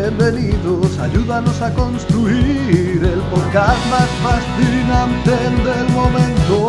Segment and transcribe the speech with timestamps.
[0.00, 6.68] bienvenidos, ayúdanos a construir el podcast más fascinante del momento.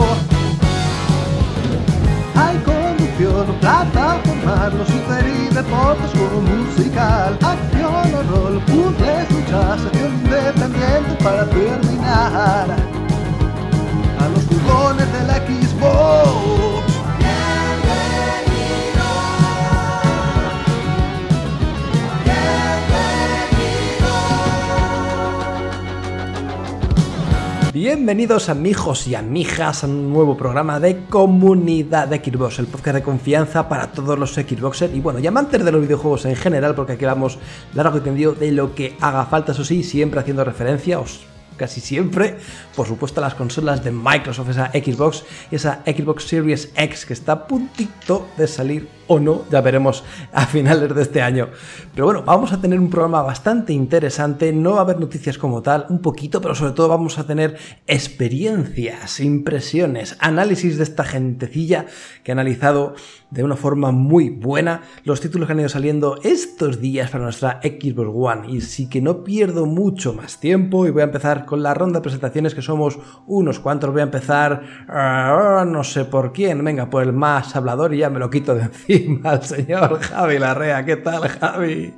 [2.36, 11.24] Hay conducción, plataforma, super y deportes como musical, acción o rol, puzzles, luchas, sección independiente
[11.24, 12.76] para terminar.
[14.20, 16.41] A los jugones de la Xbox.
[27.84, 33.02] Bienvenidos amigos y amigas a un nuevo programa de comunidad de Xbox, el podcast de
[33.02, 36.94] confianza para todos los Xboxers y bueno, y amantes de los videojuegos en general, porque
[36.94, 37.40] aquí hablamos
[37.74, 41.22] largo y tendido de lo que haga falta, eso sí, siempre haciendo referencia, os
[41.58, 42.38] casi siempre,
[42.76, 47.14] por supuesto, a las consolas de Microsoft, esa Xbox y esa Xbox Series X que
[47.14, 51.50] está a puntito de salir o no, ya veremos a finales de este año.
[51.94, 55.62] Pero bueno, vamos a tener un programa bastante interesante, no va a haber noticias como
[55.62, 57.58] tal, un poquito, pero sobre todo vamos a tener
[57.88, 61.88] experiencias, impresiones, análisis de esta gentecilla
[62.24, 62.96] que ha analizado
[63.32, 67.60] de una forma muy buena los títulos que han ido saliendo estos días para nuestra
[67.62, 68.50] Xbox One.
[68.50, 72.00] Y sí que no pierdo mucho más tiempo y voy a empezar con la ronda
[72.00, 73.92] de presentaciones que somos unos cuantos.
[73.92, 78.10] Voy a empezar, uh, no sé por quién, venga, por el más hablador y ya
[78.10, 80.86] me lo quito de encima al señor Javi Larrea.
[80.86, 81.94] ¿Qué tal, Javi?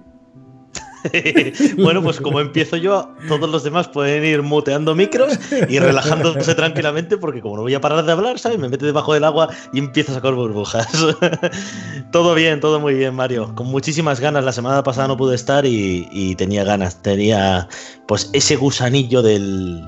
[1.78, 5.38] bueno, pues como empiezo yo, todos los demás pueden ir muteando micros
[5.68, 8.58] y relajándose tranquilamente porque como no voy a parar de hablar, ¿sabes?
[8.58, 10.88] Me mete debajo del agua y empiezo a sacar burbujas.
[12.12, 13.54] todo bien, todo muy bien, Mario.
[13.56, 14.44] Con muchísimas ganas.
[14.44, 17.02] La semana pasada no pude estar y, y tenía ganas.
[17.02, 17.68] Tenía
[18.08, 19.86] pues ese gusanillo del,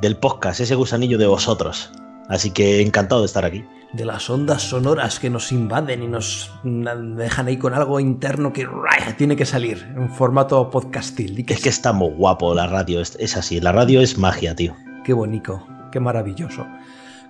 [0.00, 1.90] del podcast, ese gusanillo de vosotros.
[2.28, 6.50] Así que encantado de estar aquí de las ondas sonoras que nos invaden y nos
[6.62, 8.68] dejan ahí con algo interno que
[9.16, 11.44] tiene que salir en formato podcastil.
[11.48, 14.74] Es que está muy guapo la radio, es, así, la radio es magia, tío.
[15.04, 16.66] Qué bonito, qué maravilloso.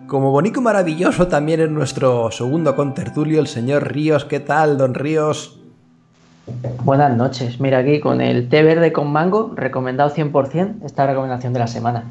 [0.06, 4.24] Como bonito y maravilloso también es nuestro segundo contertulio, el señor Ríos.
[4.24, 5.60] ¿Qué tal, don Ríos?
[6.84, 7.60] Buenas noches.
[7.60, 12.04] Mira aquí con el té verde con mango, recomendado 100%, esta recomendación de la semana.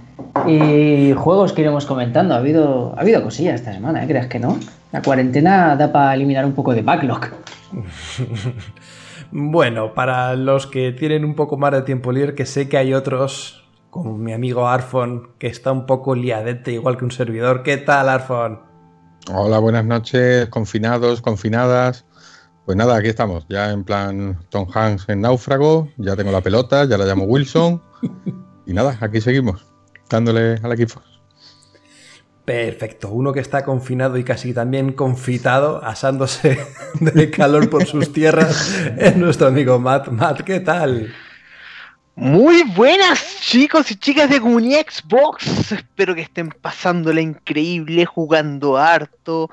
[0.46, 2.36] Y juegos que iremos comentando.
[2.36, 4.08] Ha habido, ha habido cosillas esta semana, ¿eh?
[4.08, 4.58] ¿creas que no?
[4.92, 7.28] La cuarentena da para eliminar un poco de backlog.
[9.32, 12.94] bueno, para los que tienen un poco más de tiempo libre, que sé que hay
[12.94, 17.64] otros, como mi amigo Arfon, que está un poco liadete, igual que un servidor.
[17.64, 18.62] ¿Qué tal, Arfon?
[19.34, 22.07] Hola, buenas noches, confinados, confinadas.
[22.68, 26.84] Pues nada, aquí estamos, ya en plan Tom Hanks en náufrago, ya tengo la pelota,
[26.84, 27.82] ya la llamo Wilson.
[28.66, 29.66] y nada, aquí seguimos,
[30.10, 31.02] dándole al equipo.
[32.44, 36.60] Perfecto, uno que está confinado y casi también confitado, asándose
[37.00, 40.10] de calor por sus tierras, es nuestro amigo Matt.
[40.10, 41.14] Matt, ¿qué tal?
[42.16, 49.50] Muy buenas chicos y chicas de Comunidad Xbox, espero que estén pasándola increíble, jugando harto,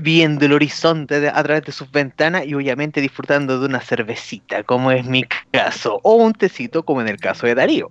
[0.00, 4.90] viendo el horizonte a través de sus ventanas y obviamente disfrutando de una cervecita, como
[4.90, 7.90] es mi caso, o un tecito, como en el caso de Darío.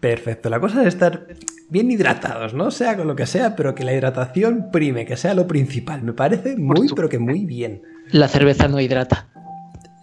[0.00, 1.26] Perfecto, la cosa es estar
[1.68, 2.70] bien hidratados, ¿no?
[2.70, 6.02] Sea con lo que sea, pero que la hidratación prime, que sea lo principal.
[6.02, 7.82] Me parece muy, pero que muy bien.
[8.10, 9.26] La cerveza no hidrata.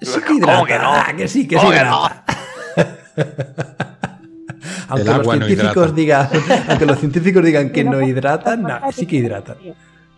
[0.02, 0.94] Sí que hidrata, que, no?
[0.94, 2.26] Ah, que sí, que sí hidrata.
[4.90, 6.30] aunque, los científicos digan,
[6.68, 9.58] aunque los científicos digan que no hidratan, no, sí que hidratan.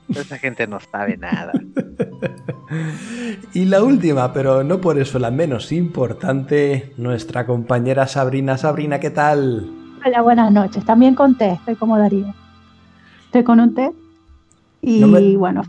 [0.09, 1.53] Esa gente no sabe nada.
[3.53, 8.57] y la última, pero no por eso la menos importante, nuestra compañera Sabrina.
[8.57, 9.69] Sabrina, ¿qué tal?
[10.05, 10.85] Hola, buenas noches.
[10.85, 12.33] También con té, estoy como Darío.
[13.25, 13.91] Estoy con un té
[14.81, 15.63] y bueno,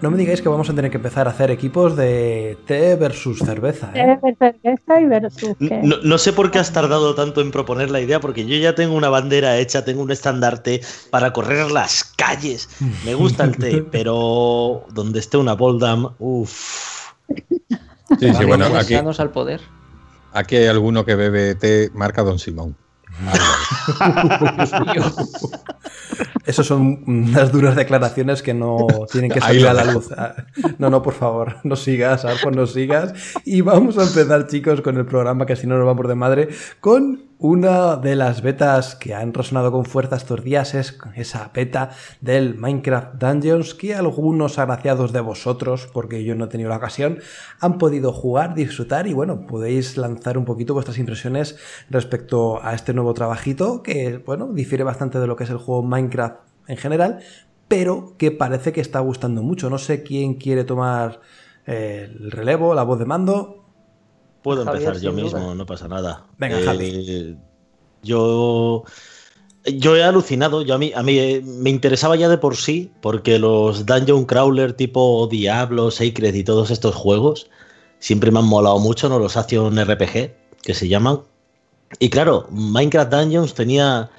[0.00, 3.38] no, me digáis que vamos a tener que empezar a hacer equipos de té versus
[3.38, 3.90] cerveza.
[3.94, 4.18] ¿eh?
[4.22, 5.56] Té cerveza y versus.
[5.58, 8.74] No, no, sé por qué has tardado tanto en proponer la idea, porque yo ya
[8.74, 10.80] tengo una bandera hecha, tengo un estandarte
[11.10, 12.68] para correr las calles.
[13.04, 17.12] Me gusta el té, pero donde esté una Boldam, uff.
[18.18, 18.94] Sí, sí, bueno, aquí.
[18.94, 19.60] al poder.
[20.32, 22.76] Aquí hay alguno que bebe té marca Don Simón.
[26.46, 30.10] Esas son unas duras declaraciones que no tienen que salir a la luz.
[30.16, 30.34] Ah,
[30.78, 33.14] No, no, por favor, no sigas, Arfo, no sigas.
[33.44, 36.48] Y vamos a empezar, chicos, con el programa, que si no nos vamos de madre,
[36.80, 41.90] con una de las betas que han resonado con fuerza estos días, es esa beta
[42.20, 47.18] del Minecraft Dungeons, que algunos agraciados de vosotros, porque yo no he tenido la ocasión,
[47.58, 51.58] han podido jugar, disfrutar y bueno, podéis lanzar un poquito vuestras impresiones
[51.90, 55.82] respecto a este nuevo trabajito, que bueno, difiere bastante de lo que es el juego
[55.82, 56.36] Minecraft
[56.68, 57.18] en general,
[57.66, 59.68] pero que parece que está gustando mucho.
[59.68, 61.20] No sé quién quiere tomar
[61.66, 63.61] eh, el relevo, la voz de mando.
[64.42, 65.22] Puedo Javier, empezar yo duda.
[65.22, 66.26] mismo, no pasa nada.
[66.38, 67.36] Venga, Eh, Javi.
[68.02, 68.84] Yo.
[69.64, 72.90] Yo he alucinado, yo a mí, a mí eh, me interesaba ya de por sí,
[73.00, 77.48] porque los Dungeon Crawler tipo Diablo, Sacred y todos estos juegos
[78.00, 79.20] siempre me han molado mucho, ¿no?
[79.20, 81.20] Los Action RPG, que se llaman.
[82.00, 84.10] Y claro, Minecraft Dungeons tenía,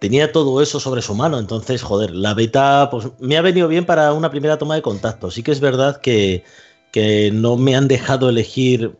[0.00, 3.86] tenía todo eso sobre su mano, entonces, joder, la beta pues, me ha venido bien
[3.86, 5.30] para una primera toma de contacto.
[5.30, 6.42] Sí que es verdad que,
[6.90, 8.96] que no me han dejado elegir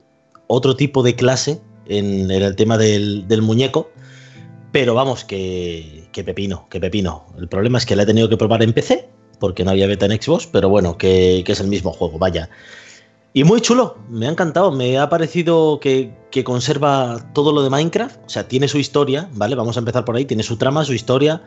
[0.52, 3.90] otro tipo de clase en, el tema del, del muñeco,
[4.70, 7.26] pero vamos, que, que pepino, que pepino.
[7.38, 9.08] El problema es que la he tenido que probar en PC,
[9.38, 12.48] porque no había beta en Xbox, pero bueno, que, que es el mismo juego, vaya.
[13.34, 17.70] Y muy chulo, me ha encantado, me ha parecido que, que conserva todo lo de
[17.70, 19.54] Minecraft, o sea, tiene su historia, ¿vale?
[19.54, 21.42] Vamos a empezar por ahí, tiene su trama, su historia.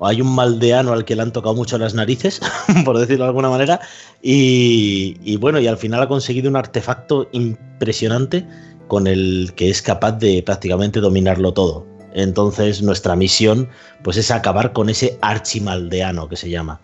[0.00, 2.40] Hay un maldeano al que le han tocado mucho las narices,
[2.84, 3.80] por decirlo de alguna manera,
[4.22, 8.46] y, y bueno, y al final ha conseguido un artefacto impresionante
[8.88, 11.86] con el que es capaz de prácticamente dominarlo todo.
[12.12, 13.68] Entonces nuestra misión
[14.02, 16.80] pues es acabar con ese archimaldeano que se llama.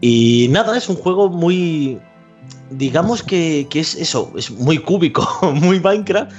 [0.00, 2.00] Y nada, es un juego muy,
[2.70, 6.32] digamos que, que es eso, es muy cúbico, muy Minecraft,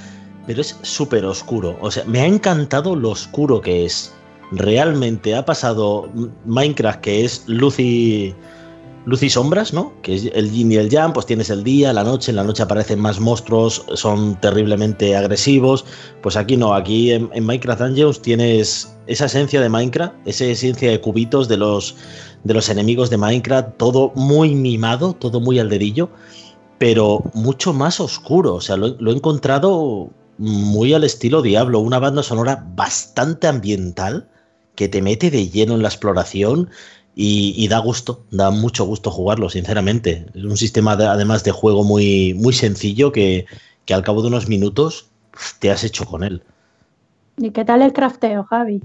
[0.46, 1.78] pero es súper oscuro.
[1.80, 4.12] O sea, me ha encantado lo oscuro que es.
[4.52, 6.08] Realmente ha pasado
[6.44, 8.34] Minecraft, que es luz y,
[9.06, 9.92] luz y sombras, ¿no?
[10.02, 12.44] Que es el yin y el yang, pues tienes el día, la noche, en la
[12.44, 15.84] noche aparecen más monstruos, son terriblemente agresivos.
[16.22, 21.00] Pues aquí no, aquí en, Minecraft Dungeons tienes esa esencia de Minecraft, esa esencia de
[21.00, 21.96] cubitos de los,
[22.44, 26.10] de los enemigos de Minecraft, todo muy mimado, todo muy al dedillo,
[26.78, 28.54] pero mucho más oscuro.
[28.54, 34.28] O sea, lo, lo he encontrado muy al estilo Diablo, una banda sonora bastante ambiental
[34.74, 36.70] que te mete de lleno en la exploración
[37.14, 40.26] y, y, da gusto, da mucho gusto jugarlo, sinceramente.
[40.34, 43.46] Es un sistema de, además de juego muy, muy sencillo que,
[43.84, 45.08] que, al cabo de unos minutos
[45.58, 46.42] te has hecho con él.
[47.36, 48.80] ¿Y qué tal el crafteo, Javi?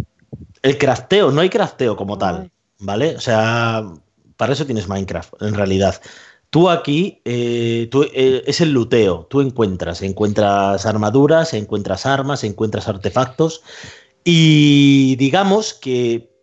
[0.62, 3.16] El crafteo, no hay crafteo como tal, ¿vale?
[3.16, 3.84] O sea,
[4.38, 6.02] para eso tienes Minecraft, en realidad.
[6.50, 12.88] Tú aquí, eh, tú, eh, es el luteo, tú encuentras, encuentras armaduras, encuentras armas, encuentras
[12.88, 13.62] artefactos
[14.26, 16.36] y digamos que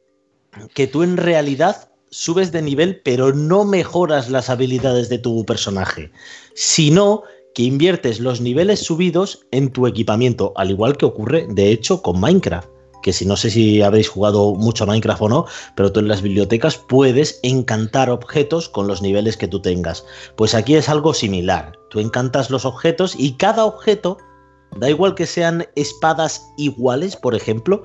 [0.75, 6.13] que tú en realidad subes de nivel, pero no mejoras las habilidades de tu personaje,
[6.55, 7.23] sino
[7.55, 12.21] que inviertes los niveles subidos en tu equipamiento, al igual que ocurre de hecho con
[12.21, 12.69] Minecraft,
[13.03, 16.23] que si no sé si habéis jugado mucho Minecraft o no, pero tú en las
[16.23, 20.05] bibliotecas puedes encantar objetos con los niveles que tú tengas.
[20.37, 24.19] Pues aquí es algo similar, tú encantas los objetos y cada objeto,
[24.77, 27.83] da igual que sean espadas iguales, por ejemplo,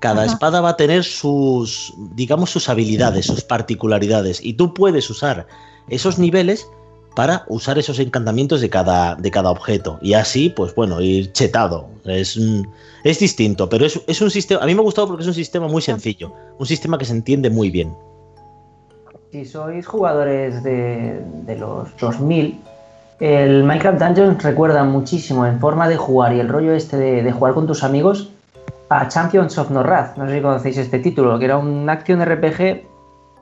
[0.00, 0.32] cada Ajá.
[0.32, 4.42] espada va a tener sus, digamos, sus habilidades, sus particularidades.
[4.42, 5.46] Y tú puedes usar
[5.88, 6.66] esos niveles
[7.14, 9.98] para usar esos encantamientos de cada, de cada objeto.
[10.00, 11.88] Y así, pues bueno, ir chetado.
[12.04, 12.38] Es,
[13.04, 14.62] es distinto, pero es, es, un sistema.
[14.62, 16.32] A mí me ha gustado porque es un sistema muy sencillo.
[16.58, 17.94] Un sistema que se entiende muy bien.
[19.32, 22.58] Si sois jugadores de, de los 2000,
[23.20, 27.32] el Minecraft Dungeons recuerda muchísimo en forma de jugar y el rollo este de, de
[27.32, 28.30] jugar con tus amigos
[28.88, 30.16] a Champions of Norrath.
[30.16, 32.82] No sé si conocéis este título, que era un acción RPG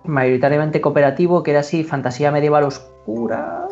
[0.05, 3.67] mayoritariamente cooperativo, que era así fantasía medieval oscura,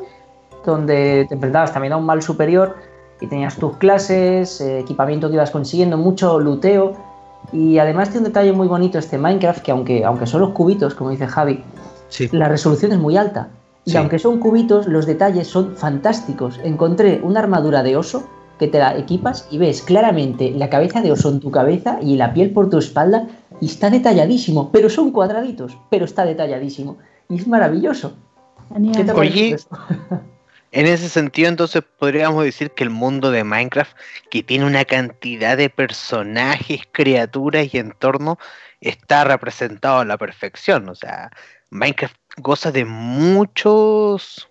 [0.64, 2.76] donde te enfrentabas también a un mal superior
[3.20, 6.94] y tenías tus clases, eh, equipamiento que ibas consiguiendo, mucho luteo.
[7.52, 10.94] Y además tiene un detalle muy bonito este Minecraft, que aunque, aunque son los cubitos,
[10.94, 11.62] como dice Javi,
[12.08, 12.28] sí.
[12.32, 13.48] la resolución es muy alta.
[13.86, 13.96] Y sí.
[13.96, 16.60] aunque son cubitos, los detalles son fantásticos.
[16.62, 18.28] Encontré una armadura de oso
[18.58, 22.16] que te la equipas y ves claramente la cabeza de oso en tu cabeza y
[22.16, 23.28] la piel por tu espalda
[23.60, 28.16] y está detalladísimo, pero son cuadraditos, pero está detalladísimo y es maravilloso.
[28.94, 29.56] ¿Qué te Oye,
[30.72, 33.96] en ese sentido entonces podríamos decir que el mundo de Minecraft,
[34.30, 38.38] que tiene una cantidad de personajes, criaturas y entornos,
[38.80, 40.88] está representado a la perfección.
[40.88, 41.30] O sea,
[41.70, 44.48] Minecraft goza de muchos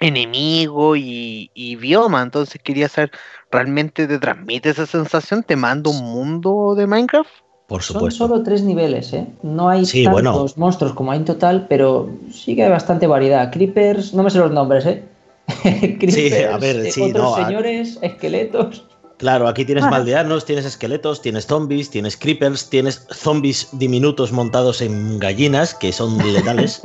[0.00, 2.22] enemigo y, y bioma.
[2.22, 3.10] Entonces quería saber,
[3.50, 5.42] ¿realmente te transmite esa sensación?
[5.42, 7.30] ¿Te manda un mundo de Minecraft?
[7.66, 8.28] Por Son supuesto.
[8.28, 9.26] solo tres niveles, ¿eh?
[9.42, 10.54] No hay Sí, tantos bueno.
[10.56, 13.50] monstruos como hay en total, pero sí que hay bastante variedad.
[13.50, 15.02] Creepers, no me sé los nombres, ¿eh?
[16.00, 18.84] Creepers, a ver, eh, sí, otros no, a- señores, esqueletos.
[19.24, 19.90] Claro, aquí tienes Ah.
[19.90, 26.18] maldeanos, tienes esqueletos, tienes zombies, tienes creepers, tienes zombies diminutos montados en gallinas que son
[26.34, 26.82] letales.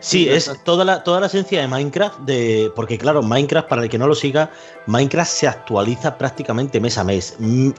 [0.00, 3.88] sí, es toda la, toda la esencia de Minecraft, de, porque claro, Minecraft, para el
[3.88, 4.50] que no lo siga,
[4.86, 7.34] Minecraft se actualiza prácticamente mes a mes.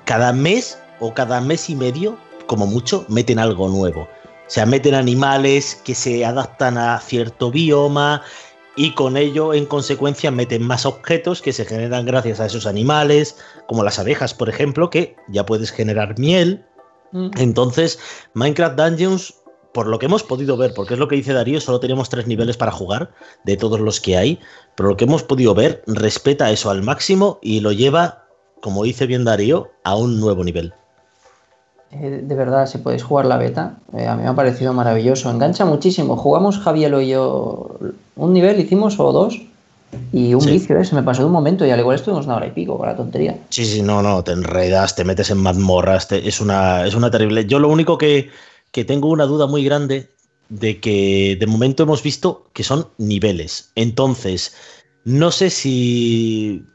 [0.05, 2.17] Cada mes o cada mes y medio,
[2.47, 4.01] como mucho, meten algo nuevo.
[4.01, 8.23] O sea, meten animales que se adaptan a cierto bioma
[8.77, 13.35] y con ello, en consecuencia, meten más objetos que se generan gracias a esos animales,
[13.67, 16.63] como las abejas, por ejemplo, que ya puedes generar miel.
[17.11, 17.31] Mm.
[17.37, 17.97] Entonces,
[18.35, 19.33] Minecraft Dungeons,
[19.73, 22.27] por lo que hemos podido ver, porque es lo que dice Darío, solo tenemos tres
[22.27, 23.11] niveles para jugar
[23.45, 24.39] de todos los que hay,
[24.75, 28.27] pero lo que hemos podido ver respeta eso al máximo y lo lleva,
[28.61, 30.71] como dice bien Darío, a un nuevo nivel.
[31.91, 35.29] Eh, de verdad, si podéis jugar la beta, eh, a mí me ha parecido maravilloso.
[35.31, 36.17] Engancha muchísimo.
[36.17, 37.77] Jugamos Javier y yo
[38.15, 39.41] un nivel, hicimos o dos,
[40.11, 40.51] y un Sí.
[40.51, 40.83] vicio, ¿eh?
[40.83, 42.87] Se me pasó de un momento y al igual estuvimos una hora y pico con
[42.87, 43.37] la tontería.
[43.49, 47.09] Sí, sí, no, no, te enredas, te metes en mazmorras, te- es, una, es una
[47.09, 47.45] terrible.
[47.45, 48.29] Yo lo único que,
[48.71, 50.09] que tengo una duda muy grande
[50.49, 53.71] de que de momento hemos visto que son niveles.
[53.75, 54.53] Entonces,
[55.05, 56.65] no sé si,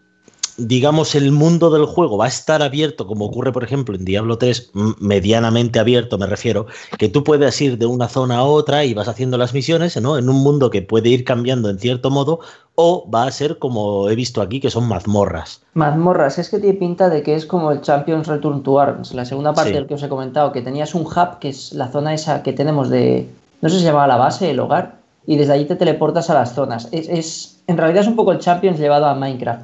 [0.57, 4.39] digamos, el mundo del juego va a estar abierto, como ocurre, por ejemplo, en Diablo
[4.39, 6.67] 3, m- medianamente abierto, me refiero,
[6.99, 10.19] que tú puedes ir de una zona a otra y vas haciendo las misiones, ¿no?
[10.19, 12.41] En un mundo que puede ir cambiando en cierto modo,
[12.75, 15.63] o va a ser como he visto aquí, que son mazmorras.
[15.75, 19.25] Mazmorras, es que tiene pinta de que es como el Champions Return to Arms, la
[19.25, 19.75] segunda parte Sí.
[19.77, 22.53] del que os he comentado, que tenías un hub, que es la zona esa que
[22.53, 23.29] tenemos de,
[23.61, 26.35] no sé si se llamaba la base, el hogar, y desde allí te teleportas a
[26.35, 26.89] las zonas.
[26.93, 29.63] Es, es- en realidad es un poco el Champions llevado a Minecraft.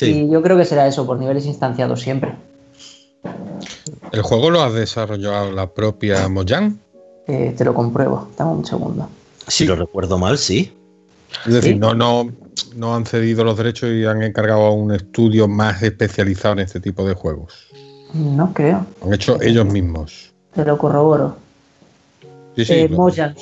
[0.00, 2.34] Y yo creo que será eso, por niveles instanciados siempre.
[4.12, 6.78] ¿El juego lo ha desarrollado la propia Mojang?
[7.26, 9.08] Eh, te lo compruebo, dame un segundo.
[9.46, 10.72] Si lo recuerdo mal, sí.
[11.46, 11.78] Es decir, ¿Sí?
[11.78, 12.30] no, no,
[12.76, 16.80] no han cedido los derechos y han encargado a un estudio más especializado en este
[16.80, 17.54] tipo de juegos.
[18.12, 20.32] No creo, Lo han hecho ellos mismos.
[20.54, 21.36] te lo corroboro.
[22.56, 22.72] Sí, sí.
[22.74, 23.34] Eh, lo- Mojang.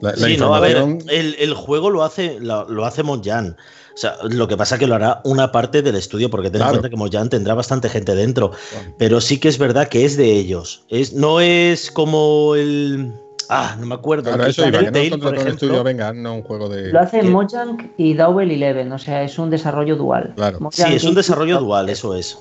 [0.00, 3.54] la, la Sí, no, a ver, el, el juego lo hace, lo, lo hace Mojang.
[3.96, 6.58] O sea, lo que pasa es que lo hará una parte del estudio, porque ten
[6.58, 6.74] Claro.
[6.74, 8.50] en cuenta que Mojang tendrá bastante gente dentro.
[8.50, 8.94] Claro.
[8.98, 10.84] Pero sí que es verdad que es de ellos.
[10.90, 13.14] Es, no es como el.
[13.48, 14.24] Ah, no me acuerdo.
[14.24, 15.66] Claro, eso iba, que no Telltale, contrató por un ejemplo.
[15.68, 16.92] estudio, venga, no un juego de.
[16.92, 17.30] Lo hace ¿Qué?
[17.30, 20.34] Mojang y Double Eleven, o sea, es un desarrollo dual.
[20.36, 20.58] Claro.
[20.72, 22.38] Sí, es un y- desarrollo dual, eso es.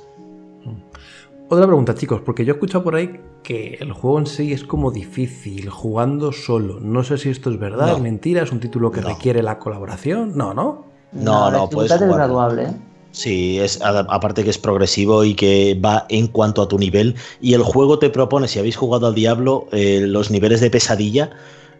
[1.47, 4.63] Otra pregunta, chicos, porque yo he escuchado por ahí que el juego en sí es
[4.63, 6.79] como difícil, jugando solo.
[6.79, 7.95] No sé si esto es verdad, No.
[7.97, 9.09] es mentira, es un título que No.
[9.09, 10.35] requiere la colaboración.
[10.35, 10.85] No, ¿no?
[11.15, 12.15] No, la no, puedes es jugarlo.
[12.15, 12.73] graduable, ¿eh?
[13.11, 17.15] Sí, es a- aparte que es progresivo y que va en cuanto a tu nivel.
[17.39, 21.29] Y el juego te propone, si habéis jugado al Diablo, eh, los niveles de pesadilla.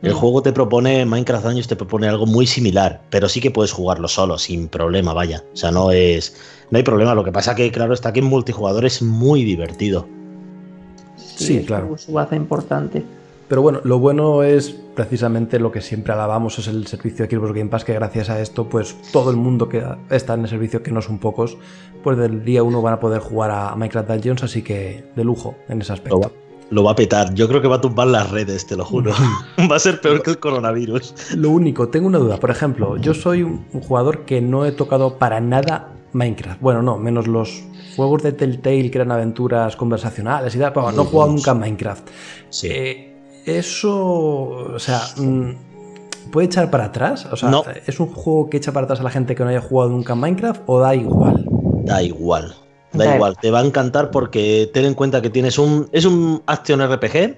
[0.01, 0.17] El Mm.
[0.17, 4.07] juego te propone, Minecraft Dungeons te propone algo muy similar, pero sí que puedes jugarlo
[4.07, 5.43] solo, sin problema, vaya.
[5.53, 6.35] O sea, no es.
[6.71, 7.13] No hay problema.
[7.15, 10.07] Lo que pasa que, claro, está que en multijugador es muy divertido.
[11.17, 11.97] Sí, es claro.
[11.97, 13.03] Su baza importante.
[13.47, 17.53] Pero bueno, lo bueno es precisamente lo que siempre alabamos, es el servicio de Xbox
[17.53, 20.81] Game Pass, que gracias a esto, pues todo el mundo que está en el servicio,
[20.81, 21.57] que no son pocos,
[22.03, 25.55] pues del día uno van a poder jugar a Minecraft Dungeons, así que de lujo
[25.67, 26.19] en ese Lo aspecto.
[26.21, 26.31] va,
[26.69, 27.33] lo va a petar.
[27.33, 29.11] Yo creo que va a tumbar las redes, te lo juro.
[29.69, 31.35] va a ser peor que el coronavirus.
[31.35, 32.39] Lo único, tengo una duda.
[32.39, 36.61] Por ejemplo, yo soy un un jugador que no he tocado para nada Minecraft.
[36.61, 37.63] Bueno, no, menos los
[37.95, 40.73] juegos de Telltale que eran aventuras conversacionales y tal.
[40.73, 42.07] Pero no he jugado nunca a Minecraft.
[42.49, 42.67] Sí.
[42.71, 43.14] Eh,
[43.45, 47.27] eso, o sea, mm, ¿puede echar para atrás?
[47.31, 47.63] O sea, No.
[47.85, 50.15] ¿es un juego que echa para atrás a la gente que no haya jugado nunca
[50.15, 51.45] Minecraft o da igual?
[51.83, 52.55] Da igual.
[52.93, 55.89] Da Da igual, te va a encantar porque ten en cuenta que tienes un.
[55.91, 57.37] Es un action RPG.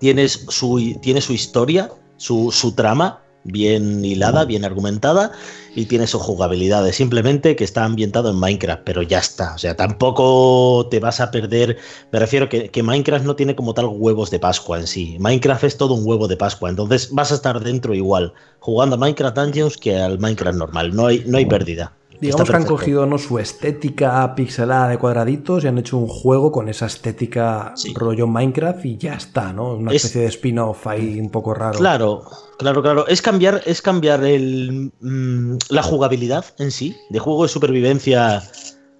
[0.00, 5.32] Tienes su, tiene su historia, su, su trama bien hilada, bien argumentada
[5.74, 6.86] y tiene su jugabilidad.
[6.88, 9.54] Es simplemente que está ambientado en Minecraft, pero ya está.
[9.54, 11.76] O sea, tampoco te vas a perder.
[12.12, 15.16] Me refiero que, que Minecraft no tiene como tal huevos de Pascua en sí.
[15.20, 16.70] Minecraft es todo un huevo de Pascua.
[16.70, 20.94] Entonces vas a estar dentro igual, jugando a Minecraft Dungeons que al Minecraft normal.
[20.94, 21.92] No hay, no hay pérdida.
[22.20, 23.18] Digamos que han cogido ¿no?
[23.18, 27.92] su estética pixelada de cuadraditos y han hecho un juego con esa estética Sí.
[27.94, 29.74] rollo Minecraft y ya está, ¿no?
[29.74, 31.78] Una Es- especie de spin-off ahí un poco raro.
[31.78, 32.22] Claro,
[32.58, 33.06] claro, claro.
[33.06, 38.42] Es cambiar, es cambiar el, mm, la jugabilidad en sí, de juego de supervivencia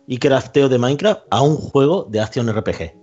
[0.07, 2.95] y crafteo de Minecraft, a un juego de acción RPG.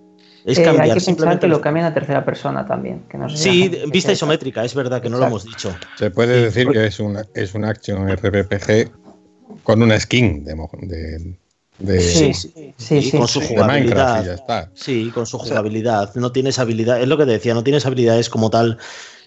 [0.46, 3.04] Es Eh, hay cambiar que pensar simplemente que el- lo cambian a tercera persona también.
[3.10, 5.74] Que no sé si la Sí, vista isométrica, es verdad que no lo hemos dicho.
[5.98, 8.92] Se puede decir que es una, es una action RPG
[9.64, 11.36] con una skin de, de,
[11.80, 14.28] de- Sí, sí, sí, y con su y ya jugabilidad.
[14.28, 14.70] está.
[14.74, 16.14] Sí, con su sea- jugabilidad.
[16.16, 18.78] No tienes habilidad, es lo que decía, no tienes habilidades como tal,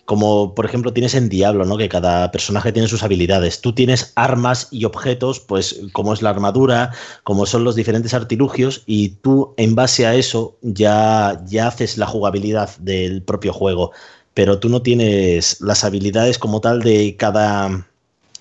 [0.05, 1.77] como por ejemplo tienes en Diablo, ¿no?
[1.77, 3.61] Que cada personaje tiene sus habilidades.
[3.61, 6.93] Tú tienes armas y objetos, pues como es la armadura,
[7.25, 12.07] como son los diferentes artilugios, y tú en base a eso ya, ya haces la
[12.07, 13.91] jugabilidad del propio juego.
[14.35, 17.89] Pero tú no tienes las habilidades como tal de cada.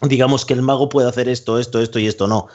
[0.08, 2.48] Digamos que el mago puede hacer esto, esto, esto y esto, no.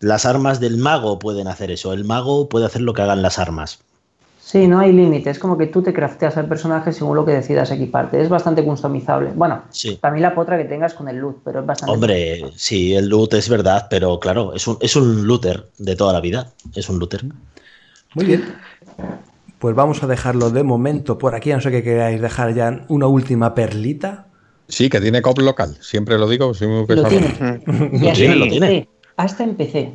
[0.00, 1.92] Las armas del mago pueden hacer eso.
[1.92, 3.78] El mago puede hacer lo que hagan las armas.
[4.38, 5.30] Sí, no hay límite.
[5.30, 8.20] Es como que tú te crafteas al personaje según lo que decidas equiparte.
[8.22, 9.32] Es bastante customizable.
[9.34, 9.98] Bueno, Sí.
[10.00, 11.92] también la potra que tengas con el loot, pero es bastante.
[11.92, 16.12] Hombre, sí, el loot es verdad, pero claro, es un, es un looter de toda
[16.12, 16.52] la vida.
[16.76, 17.24] Es un looter.
[18.14, 18.44] Muy bien.
[19.58, 22.84] Pues vamos a dejarlo de momento por aquí, a no sé que queráis dejar ya
[22.88, 24.25] una última perlita.
[24.68, 25.76] Sí, que tiene cop local.
[25.80, 27.26] Siempre lo digo, soy muy Lo tiene.
[27.92, 28.50] Y hasta tiene, en lo PC.
[28.58, 28.88] tiene.
[29.16, 29.92] Hasta en PC.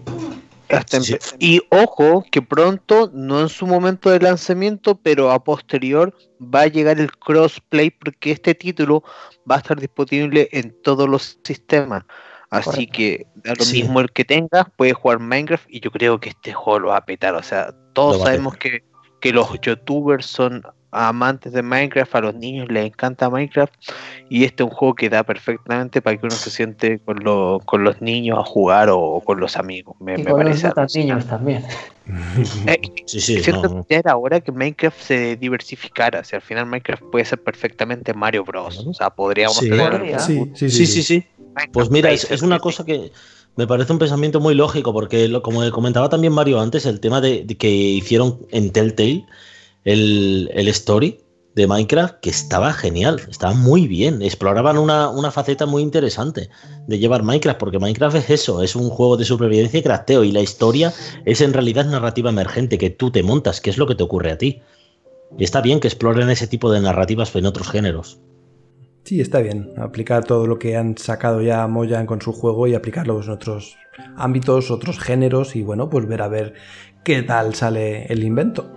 [0.69, 1.13] Hasta en Sí.
[1.13, 1.35] PC.
[1.39, 6.67] Y ojo, que pronto, no en su momento de lanzamiento, pero a posterior va a
[6.67, 9.03] llegar el crossplay porque este título
[9.49, 12.03] va a estar disponible en todos los sistemas.
[12.49, 12.93] Así Correcto.
[12.97, 13.81] que da lo Sí.
[13.81, 16.97] mismo el que tengas, puede jugar Minecraft y yo creo que este juego lo va
[16.97, 17.33] a petar.
[17.35, 18.83] O sea, todos sabemos que,
[19.21, 20.61] que los youtubers son
[20.91, 23.73] amantes de Minecraft, a los niños les encanta Minecraft
[24.29, 27.59] y este es un juego que da perfectamente para que uno se siente con, lo-
[27.65, 29.95] con los niños a jugar o, con los amigos.
[29.99, 30.99] Me, Y me con los parece alucinante.
[30.99, 31.65] niños también.
[32.67, 33.85] Eh, Sí, sí, siento no.
[33.89, 36.21] era hora que Minecraft se diversificara.
[36.21, 38.85] O sea, al final Minecraft puede ser perfectamente Mario Bros.
[38.87, 39.69] O sea, podríamos Sí.
[39.69, 40.19] tener Podría.
[40.19, 41.25] Sí, sí, Sí, sí, sí.
[41.73, 43.11] Pues mira, es, es una cosa que
[43.57, 47.19] me parece un pensamiento muy lógico, porque lo- como comentaba también Mario antes, el tema
[47.19, 49.25] de, de que hicieron en Telltale
[49.83, 51.19] el, el story
[51.55, 54.21] de Minecraft, que estaba genial, estaba muy bien.
[54.21, 56.49] Exploraban una, una faceta muy interesante
[56.87, 60.31] de llevar Minecraft, porque Minecraft es eso, es un juego de supervivencia y crafteo, y
[60.31, 60.93] la historia
[61.25, 64.31] es en realidad narrativa emergente que tú te montas, que es lo que te ocurre
[64.31, 64.61] a ti.
[65.37, 68.19] Y está bien que exploren ese tipo de narrativas en otros géneros.
[69.03, 69.71] Sí, está bien.
[69.77, 73.75] Aplicar todo lo que han sacado ya Moyan con su juego y aplicarlo en otros
[74.15, 76.53] ámbitos, otros géneros y bueno, pues ver a ver
[77.03, 78.69] qué tal sale el invento.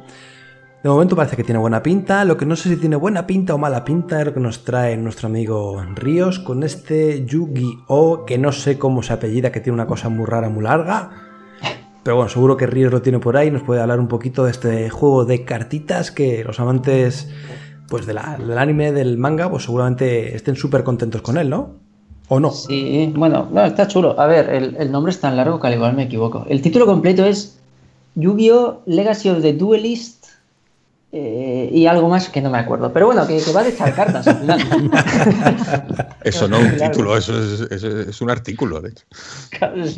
[0.85, 2.27] De momento parece que tiene buena pinta.
[2.27, 4.65] Lo que no sé si tiene buena pinta o mala pinta es lo que nos
[4.65, 8.27] trae nuestro amigo Ríos con este Yu-Gi-Oh!
[8.27, 11.11] que no sé cómo se apellida, que tiene una cosa muy rara, muy larga.
[12.03, 13.51] Pero bueno, seguro que Ríos lo tiene por ahí.
[13.51, 17.31] Nos puede hablar un poquito de este juego de cartitas que los amantes
[17.89, 21.77] pues del anime, del manga, pues seguramente estén súper contentos con él, ¿no?
[22.29, 22.51] ¿O no?
[22.51, 24.21] Sí, bueno, no, está chulo.
[24.21, 26.45] A ver, el, el nombre es tan largo que al igual me equivoco.
[26.47, 27.59] El título completo es
[28.17, 28.83] Yu-Gi-Oh!
[28.85, 30.24] Legacy of the Duelist
[31.17, 32.93] eh, y algo más que no me acuerdo.
[32.93, 34.59] Pero bueno, que, que va de echar cartas al final.
[36.25, 39.05] Eso no es un título, eso es, es- es un artículo, de hecho.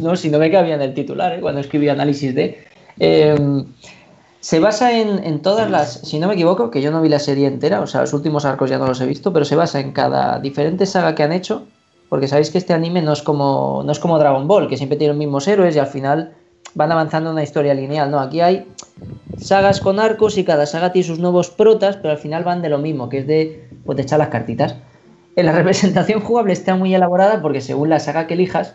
[0.00, 1.40] no, si no me cabía en el titular, ¿eh?
[1.40, 2.64] cuando escribí análisis de.
[2.98, 3.64] Eh,
[4.40, 6.00] se basa en, en todas las.
[6.02, 8.44] Si no me equivoco, que yo no vi la serie entera, o sea, los últimos
[8.44, 11.32] arcos ya no los he visto, pero se basa en cada diferente saga que han
[11.32, 11.66] hecho.
[12.08, 14.96] Porque sabéis que este anime no es como, no es como Dragon Ball, que siempre
[14.98, 16.34] tiene los mismos héroes y al final
[16.76, 18.10] van avanzando en una historia lineal.
[18.10, 18.68] No, aquí hay
[19.38, 22.68] sagas con arcos y cada saga tiene sus nuevos protas, pero al final van de
[22.68, 24.76] lo mismo, que es de, pues, echar las cartitas.
[25.34, 28.74] En la representación jugable está muy elaborada porque según la saga que elijas,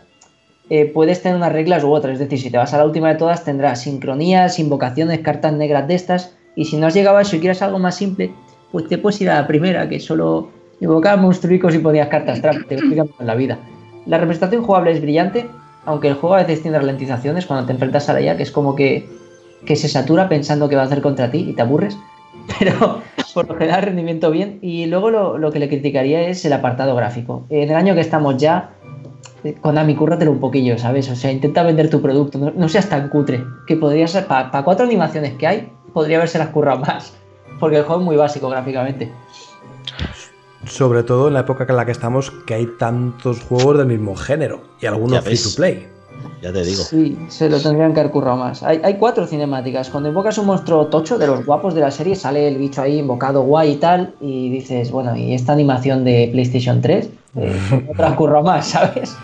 [0.68, 2.14] eh, puedes tener unas reglas u otras.
[2.14, 5.86] Es decir, si te vas a la última de todas, tendrás sincronías, invocaciones, cartas negras
[5.86, 6.36] de estas.
[6.56, 8.34] Y si no has llegado a eso y quieres algo más simple,
[8.72, 12.66] pues te puedes ir a la primera, que solo invocabas monstruicos y ponías cartas trap.
[12.66, 13.58] Te explican la vida.
[14.06, 15.46] La representación jugable es brillante,
[15.84, 18.50] aunque el juego a veces tiene ralentizaciones cuando te enfrentas a la IA, que es
[18.50, 19.08] como que,
[19.64, 21.98] que se satura pensando que va a hacer contra ti y te aburres.
[22.58, 23.02] Pero
[23.34, 24.58] por lo general rendimiento bien.
[24.62, 27.46] Y luego lo, lo que le criticaría es el apartado gráfico.
[27.50, 28.70] En el año que estamos ya,
[29.44, 31.10] eh, Konami, cúrratelo un poquillo, ¿sabes?
[31.10, 33.44] O sea, intenta vender tu producto, no, seas tan cutre.
[33.66, 37.14] Que podría ser, para cuatro animaciones que hay, podría haberse las currado más.
[37.60, 39.10] Porque el juego es muy básico gráficamente.
[40.66, 44.14] Sobre todo en la época en la que estamos, que hay tantos juegos del mismo
[44.14, 45.42] género y algunos Ya free ves.
[45.42, 45.88] to play.
[46.40, 46.82] Ya te digo.
[46.82, 48.62] Sí, se lo tendrían que haber currado más.
[48.62, 49.90] Hay, hay cuatro cinemáticas.
[49.90, 52.98] Cuando invocas un monstruo tocho de los guapos de la serie, sale el bicho ahí
[52.98, 54.14] invocado guay y tal.
[54.20, 57.08] Y dices, bueno, ¿y esta animación de PlayStation 3?
[57.36, 59.16] Eh, ¿por qué no te la has currado más, ¿sabes?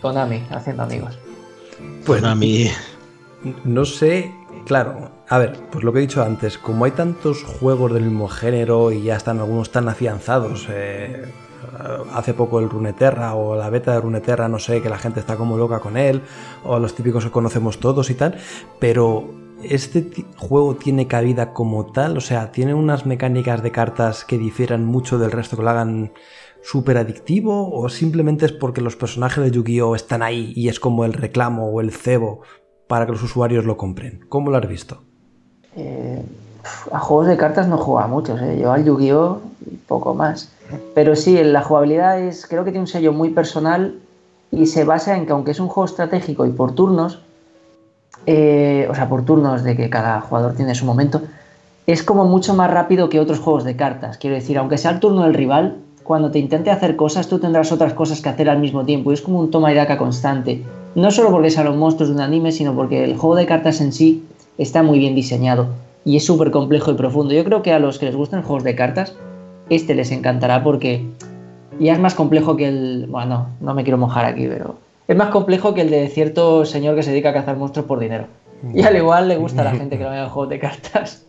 [0.00, 1.18] Konami, haciendo amigos.
[2.06, 2.70] Pues a mí.
[3.64, 4.30] No sé,
[4.66, 5.10] claro.
[5.32, 8.90] A ver, pues lo que he dicho antes, como hay tantos juegos del mismo género
[8.90, 11.24] y ya están algunos tan afianzados, eh,
[12.12, 15.36] hace poco el Runeterra o la beta de Runeterra, no sé, que la gente está
[15.36, 16.22] como loca con él,
[16.64, 18.38] o los típicos que conocemos todos y tal,
[18.80, 19.30] pero
[19.62, 22.16] ¿este juego tiene cabida como tal?
[22.16, 26.12] O sea, ¿tiene unas mecánicas de cartas que difieran mucho del resto que lo hagan
[26.60, 27.72] súper adictivo?
[27.72, 29.94] ¿O simplemente es porque los personajes de Yu-Gi-Oh!
[29.94, 32.42] están ahí y es como el reclamo o el cebo
[32.88, 34.26] para que los usuarios lo compren?
[34.28, 35.04] ¿Cómo lo has visto?
[35.76, 36.22] Eh,
[36.92, 38.58] a juegos de cartas no juega muchos, ¿eh?
[38.60, 39.40] yo al Yu-Gi-Oh!
[39.86, 40.50] poco más.
[40.94, 43.98] Pero sí, la jugabilidad es, creo que tiene un sello muy personal
[44.50, 47.20] y se basa en que aunque es un juego estratégico y por turnos,
[48.26, 51.22] eh, o sea, por turnos de que cada jugador tiene su momento,
[51.86, 54.18] es como mucho más rápido que otros juegos de cartas.
[54.18, 57.72] Quiero decir, aunque sea el turno del rival, cuando te intente hacer cosas, tú tendrás
[57.72, 59.10] otras cosas que hacer al mismo tiempo.
[59.10, 60.64] Y es como un toma y daca constante.
[60.94, 63.80] No solo porque sean los monstruos de un anime, sino porque el juego de cartas
[63.80, 64.24] en sí
[64.62, 65.68] está muy bien diseñado.
[66.04, 67.34] Y es súper complejo y profundo.
[67.34, 69.16] Yo creo que a los que les gustan juegos de cartas,
[69.68, 71.06] este les encantará porque
[71.78, 73.06] ya es más complejo que el...
[73.08, 74.76] Bueno, no me quiero mojar aquí, pero...
[75.08, 77.98] Es más complejo que el de cierto señor que se dedica a cazar monstruos por
[77.98, 78.26] dinero.
[78.74, 81.26] Y al igual le gusta a la gente que no vea juegos de cartas.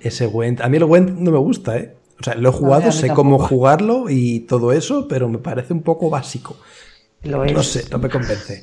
[0.00, 0.60] Ese Gwent.
[0.60, 1.94] A mí el Gwent no me gusta, ¿eh?
[2.20, 5.82] O sea, lo he jugado, sé cómo jugarlo y todo eso, pero me parece un
[5.82, 6.56] poco básico.
[7.24, 7.52] Lo es.
[7.52, 8.62] No sé, no me convence.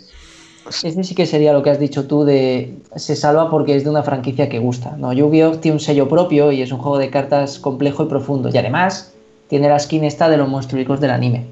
[0.69, 3.89] Ese sí que sería lo que has dicho tú de se salva porque es de
[3.89, 4.95] una franquicia que gusta.
[4.97, 8.49] No, Yu-Gi-Oh tiene un sello propio y es un juego de cartas complejo y profundo.
[8.53, 9.13] Y además
[9.47, 11.45] tiene la skin esta de los monstruos del anime.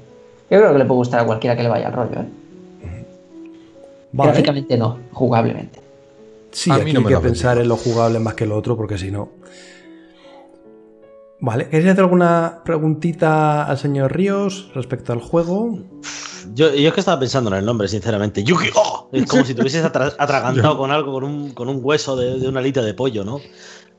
[0.50, 2.20] Yo creo que le puede gustar a cualquiera que le vaya al rollo.
[2.20, 3.04] ¿eh?
[4.12, 4.30] Vale.
[4.30, 5.80] Gráficamente no, jugablemente.
[6.50, 8.46] Sí, A mí aquí no hay me que lo pensar en lo jugable más que
[8.46, 9.28] lo otro, porque si no.
[11.40, 15.78] Vale, ¿queréis hacer alguna preguntita al señor Ríos respecto al juego?
[16.54, 18.42] Yo, yo es que estaba pensando en el nombre, sinceramente.
[18.42, 19.10] Yu-Gi-Oh!
[19.12, 22.40] Es como si te hubieses atra- atragantado con algo, con un, con un hueso de,
[22.40, 23.40] de una alita de pollo, ¿no?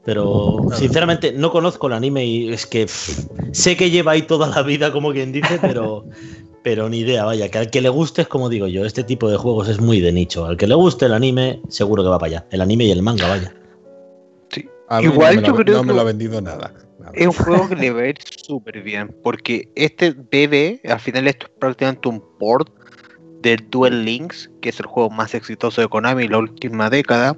[0.03, 4.47] Pero sinceramente no conozco el anime y es que pff, sé que lleva ahí toda
[4.47, 6.05] la vida, como quien dice, pero,
[6.63, 7.49] pero ni idea, vaya.
[7.49, 9.99] Que al que le guste es como digo yo, este tipo de juegos es muy
[10.01, 10.45] de nicho.
[10.45, 12.47] Al que le guste el anime, seguro que va para allá.
[12.51, 13.53] El anime y el manga, vaya.
[14.89, 16.73] A mí Igual no me yo lo, creo no me lo ha vendido nada.
[17.13, 19.15] Es un juego que le va a ir súper bien.
[19.23, 22.69] Porque este BB, al final, esto es prácticamente un port
[23.41, 27.37] del Duel Links, que es el juego más exitoso de Konami en la última década.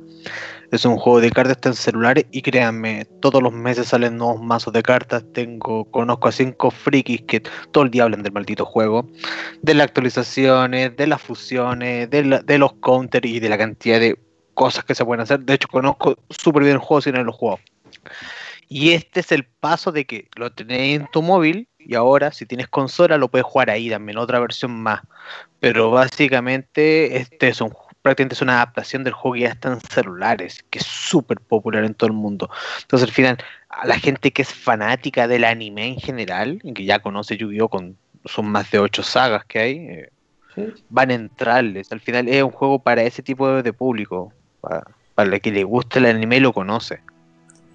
[0.71, 4.73] Es un juego de cartas en celulares y créanme, todos los meses salen nuevos mazos
[4.73, 5.23] de cartas.
[5.33, 9.05] Tengo, conozco a cinco frikis que todo el día hablan del maldito juego,
[9.61, 13.99] de las actualizaciones, de las fusiones, de, la- de los counters y de la cantidad
[13.99, 14.17] de
[14.53, 15.41] cosas que se pueden hacer.
[15.41, 17.59] De hecho, conozco súper bien el juego sin haberlo jugado.
[18.73, 22.45] Y este es el paso de que lo tenéis en tu móvil y ahora si
[22.45, 25.01] tienes consola lo puedes jugar ahí también, otra versión más.
[25.59, 29.81] Pero básicamente este es un prácticamente es una adaptación del juego que ya está en
[29.81, 32.49] celulares, que es súper popular en todo el mundo.
[32.83, 36.85] Entonces al final, a la gente que es fanática del anime en general, y que
[36.85, 37.67] ya conoce Yu-Gi-Oh!
[37.67, 40.09] con son más de ocho sagas que hay, eh,
[40.55, 40.63] Sí.
[40.89, 41.91] van a entrarles.
[41.91, 45.51] Al final es un juego para ese tipo de, de público, para, para el que
[45.51, 47.01] le guste el anime y lo conoce.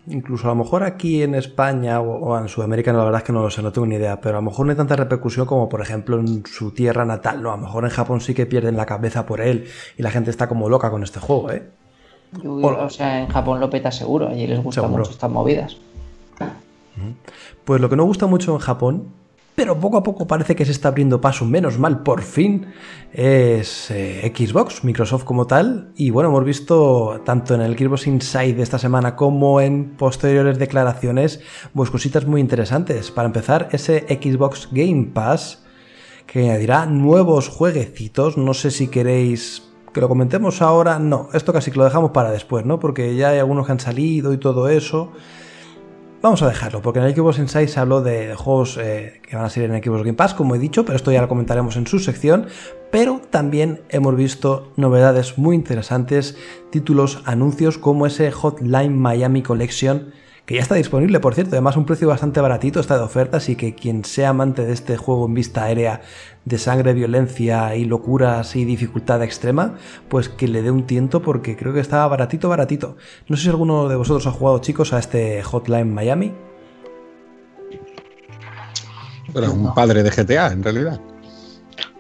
[0.08, 3.32] Incluso a lo mejor aquí en España o, en Sudamérica, no, la verdad es que
[3.32, 5.46] no lo sé, no tengo ni idea, pero a lo mejor no hay tanta repercusión
[5.46, 7.52] como por ejemplo en su tierra natal, ¿no?
[7.52, 9.66] A lo mejor en Japón sí que pierden la cabeza por él
[9.96, 11.68] y la gente está como loca con este juego, ¿eh?
[12.44, 15.76] O sea, en Japón lo peta seguro, allí les gustan mucho estas movidas.
[17.64, 19.08] Pues lo que no gusta mucho en Japón,
[19.56, 22.66] pero poco a poco parece que se está abriendo paso, menos mal, por fin,
[23.12, 25.92] es eh, Xbox, Microsoft como tal.
[25.96, 30.58] Y bueno, hemos visto tanto en el Xbox Inside de esta semana como en posteriores
[30.58, 31.40] declaraciones,
[31.74, 33.10] pues cositas muy interesantes.
[33.10, 35.64] Para empezar, ese Xbox Game Pass
[36.26, 38.36] que añadirá nuevos jueguecitos.
[38.36, 40.98] No sé si queréis que lo comentemos ahora.
[40.98, 42.78] No, esto casi que lo dejamos para después, ¿no?
[42.78, 45.12] Porque ya hay algunos que han salido y todo eso.
[46.26, 49.44] Vamos a dejarlo, porque en el Xbox Inside se habló de juegos eh, que van
[49.44, 51.86] a salir en Xbox Game Pass, como he dicho, pero esto ya lo comentaremos en
[51.86, 52.48] su sección.
[52.90, 56.36] Pero también hemos visto novedades muy interesantes,
[56.72, 60.10] títulos, anuncios como ese Hotline Miami Collection,
[60.46, 63.56] que ya está disponible, por cierto, además un precio bastante baratito, está de oferta, así
[63.56, 66.02] que quien sea amante de este juego en vista aérea
[66.44, 69.74] de sangre, violencia y locuras y dificultad extrema,
[70.08, 72.96] pues que le dé un tiento porque creo que está baratito, baratito.
[73.26, 76.32] No sé si alguno de vosotros ha jugado, chicos, a este Hotline Miami.
[79.32, 81.00] Bueno, un padre de GTA, en realidad.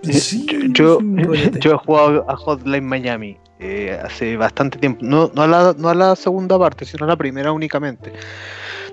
[0.02, 5.00] Sí, yo, yo he jugado a Hotline Miami eh, hace bastante tiempo.
[5.04, 8.12] No, no, a la, no a la segunda parte, sino a la primera únicamente.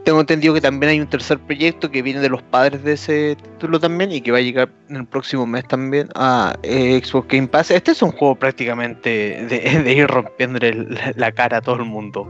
[0.03, 3.37] Tengo entendido que también hay un tercer proyecto que viene de los padres de ese
[3.37, 7.29] título también y que va a llegar en el próximo mes también a eh, Xbox
[7.29, 7.71] Game Pass.
[7.71, 9.09] Este es un juego prácticamente
[9.49, 12.27] de, de ir rompiéndole la, cara a todo el mundo.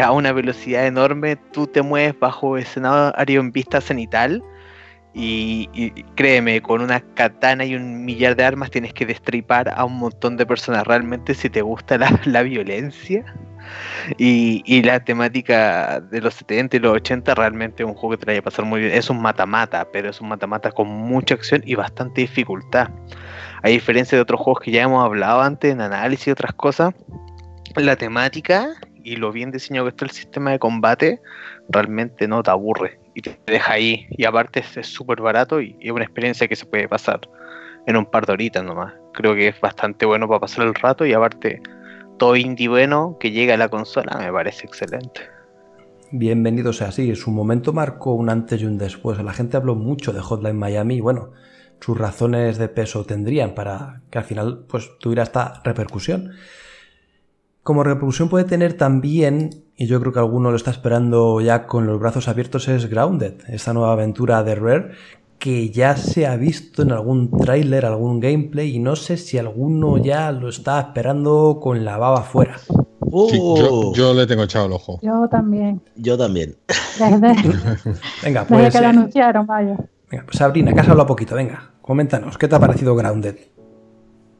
[0.00, 4.40] A una velocidad enorme, tú te mueves bajo escenario en vista cenital.
[5.12, 9.98] Y, créeme, con una katana y un millar de armas tienes que destripar a un
[9.98, 10.86] montón de personas.
[10.86, 13.24] Realmente, si te gusta la, violencia,
[14.18, 18.26] Y, la temática de los 70 y los 80 realmente es un juego que te
[18.26, 18.92] la vaya a pasar muy bien.
[18.92, 22.88] Es un mata-mata, pero es un mata-mata con mucha acción y bastante dificultad.
[23.62, 26.94] A diferencia de otros juegos que ya hemos hablado antes en análisis y otras cosas,
[27.74, 31.20] la temática y lo bien diseñado que está el sistema de combate
[31.68, 34.06] realmente no te aburre y te deja ahí.
[34.10, 37.20] Y aparte es súper barato y es una experiencia que se puede pasar
[37.86, 38.94] en un par de horitas nomás.
[39.12, 41.62] Creo que es bastante bueno para pasar el rato y aparte
[42.18, 45.22] todo indie bueno que llega a la consola me parece excelente.
[46.12, 47.14] Bienvenido sea así.
[47.14, 49.22] Su momento marcó un antes y un después.
[49.22, 51.30] La gente habló mucho de Hotline Miami y bueno,
[51.80, 56.32] sus razones de peso tendrían para que al final pues tuviera esta repercusión.
[57.62, 61.86] Como repercusión puede tener también, y yo creo que alguno lo está esperando ya con
[61.86, 64.90] los brazos abiertos, es Grounded, esta nueva aventura de Rare,
[65.38, 69.96] que ya se ha visto en algún tráiler, algún gameplay, y no sé si alguno
[69.96, 72.58] ya lo está esperando con la baba fuera.
[72.58, 74.98] Sí, yo, yo le tengo echado el ojo.
[75.00, 75.80] Yo también.
[75.96, 76.56] Yo también.
[76.98, 77.28] Desde,
[78.22, 79.76] Venga, desde pues, que lo eh, anunciaron, vaya.
[80.10, 83.36] venga, pues Sabrina, que has hablado poquito, venga, coméntanos, ¿qué te ha parecido Grounded?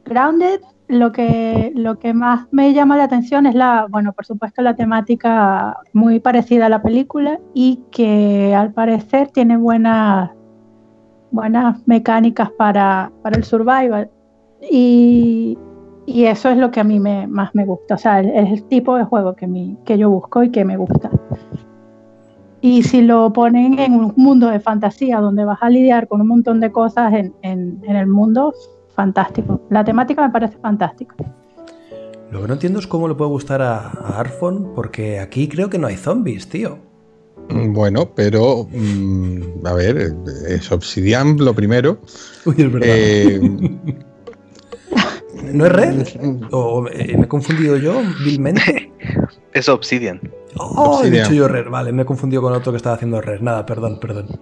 [0.05, 4.61] Grounded, lo que, lo que más me llama la atención es la, bueno, por supuesto,
[4.61, 10.31] la temática muy parecida a la película y que al parecer tiene buenas,
[11.31, 14.09] buenas mecánicas para, para el survival.
[14.69, 15.57] Y,
[16.05, 17.95] y eso es lo que a mí me, más me gusta.
[17.95, 20.65] O sea, el- es el tipo de juego que, mi- que yo busco y que
[20.65, 21.09] me gusta.
[22.59, 26.27] Y si lo ponen en un mundo de fantasía donde vas a lidiar con un
[26.27, 28.53] montón de cosas en, en- en el mundo,
[28.95, 29.61] fantástico.
[29.69, 31.15] La temática me parece fantástica.
[32.31, 35.69] Lo que no entiendo es cómo le puede gustar a, a Arfon, porque aquí creo
[35.69, 36.77] que no hay zombies, tío.
[37.49, 40.13] Mm, Bueno, pero mm, a ver,
[40.47, 41.99] es Obsidian lo primero.
[42.45, 42.89] Uy, es verdad.
[42.89, 43.79] Eh,
[45.51, 46.07] ¿No es Red?
[46.51, 48.91] ¿O eh, me he confundido yo vilmente?
[49.53, 50.21] Es Obsidian.
[50.55, 53.41] Oh, he dicho yo Red, vale, me he confundido con otro que estaba haciendo Red.
[53.41, 54.39] Nada, perdón, perdón.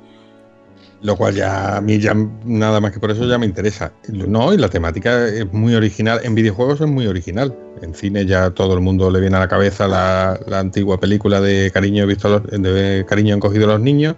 [1.01, 3.93] Lo cual ya a mí ya nada más que por eso ya me interesa.
[4.09, 6.19] No, y la temática es muy original.
[6.23, 7.57] En videojuegos es muy original.
[7.81, 11.39] En cine ya todo el mundo le viene a la cabeza la, la antigua película
[11.39, 14.15] de Cariño visto a los- de Cariño han cogido a los niños,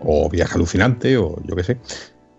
[0.00, 1.78] o Viaje alucinante, o yo qué sé,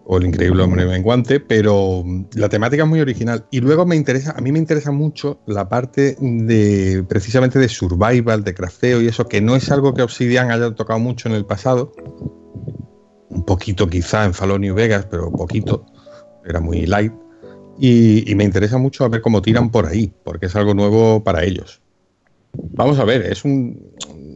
[0.06, 2.04] o El increíble hombre menguante, pero
[2.36, 3.48] la temática es muy original.
[3.50, 8.44] Y luego me interesa, a mí me interesa mucho la parte de precisamente de survival,
[8.44, 11.46] de crafteo y eso, que no es algo que Obsidian haya tocado mucho en el
[11.48, 11.92] pasado
[13.36, 15.86] un poquito quizá en Fallout New Vegas, pero poquito,
[16.46, 17.14] era muy light.
[17.78, 21.44] Y, me interesa mucho a ver cómo tiran por ahí, porque es algo nuevo para
[21.44, 21.82] ellos.
[22.54, 23.92] Vamos a ver, es un.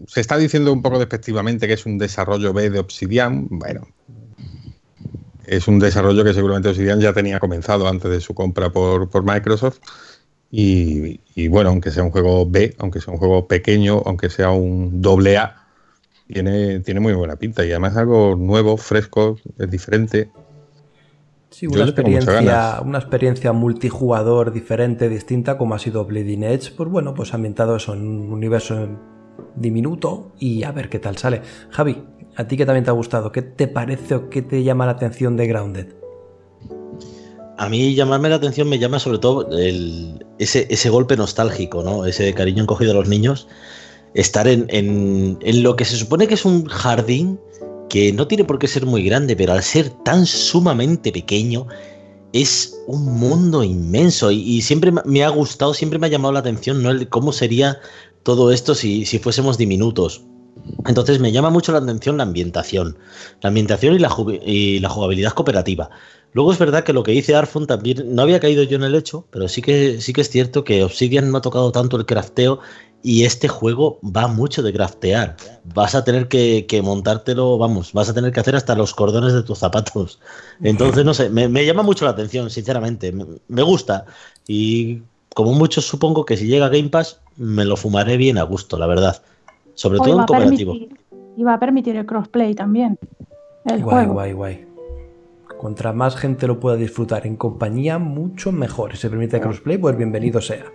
[0.08, 3.48] Se está diciendo un poco despectivamente que es un desarrollo B de Obsidian.
[3.50, 3.88] Bueno,
[5.46, 9.24] es un desarrollo que seguramente Obsidian ya tenía comenzado antes de su compra por, por
[9.24, 9.80] Microsoft.
[10.52, 15.02] Y bueno, aunque sea un juego B, aunque sea un juego pequeño, aunque sea un
[15.02, 15.59] doble A,
[16.32, 20.32] tiene, tiene muy buena pinta y además algo nuevo, fresco, es diferente.
[21.50, 27.16] Sí, una experiencia, una experiencia multijugador diferente, distinta, como ha sido Bleeding Edge, pues bueno,
[27.16, 28.88] pues ambientado eso en un universo
[29.56, 31.42] diminuto y a ver qué tal sale.
[31.72, 32.04] Javi,
[32.36, 34.92] a ti que también te ha gustado, ¿qué te parece o qué te llama la
[34.92, 35.88] atención de Grounded?
[37.58, 42.06] A mí llamarme la atención me llama sobre todo el- ese, ese golpe nostálgico, ¿no?
[42.06, 43.48] Ese cariño encogido a los niños.
[44.14, 47.40] Estar en, en- en lo que se supone que es un jardín
[47.90, 51.68] que no tiene por qué ser muy grande, pero al ser tan sumamente pequeño,
[52.34, 54.30] es un mundo inmenso.
[54.32, 56.92] Y, siempre me- ha gustado, siempre me ha llamado la atención, ¿no?
[56.92, 57.80] El cómo sería
[58.24, 60.24] todo esto si, si fuésemos diminutos.
[60.86, 62.98] Entonces me llama mucho la atención la ambientación.
[63.42, 65.90] La ambientación y la, y la jugabilidad cooperativa.
[66.34, 68.94] Luego es verdad que lo que dice Arfon también no había caído yo en el
[68.94, 72.06] hecho, pero sí que sí que es cierto que Obsidian no ha tocado tanto el
[72.06, 72.60] crafteo
[73.02, 75.38] y este juego va mucho de craftear.
[75.74, 79.34] Vas a tener que, que montártelo, vamos, vas a tener que hacer hasta los cordones
[79.34, 80.20] de tus zapatos.
[80.62, 83.12] Entonces, no sé, me, me llama mucho la atención, sinceramente.
[83.12, 84.06] Me, me gusta.
[84.48, 85.02] Y
[85.34, 88.78] como muchos supongo que si llega a Game Pass, me lo fumaré bien a gusto,
[88.78, 89.22] la verdad.
[89.76, 90.74] Sobre todo en cooperativo.
[90.74, 91.00] permitir,
[91.38, 92.98] y va a permitir el crossplay también.
[93.66, 94.14] El Guay, juego.
[94.14, 94.66] guay, guay.
[95.58, 98.92] Contra más gente lo pueda disfrutar en compañía, mucho mejor.
[98.92, 100.66] Si se permite crossplay, pues bienvenido sea.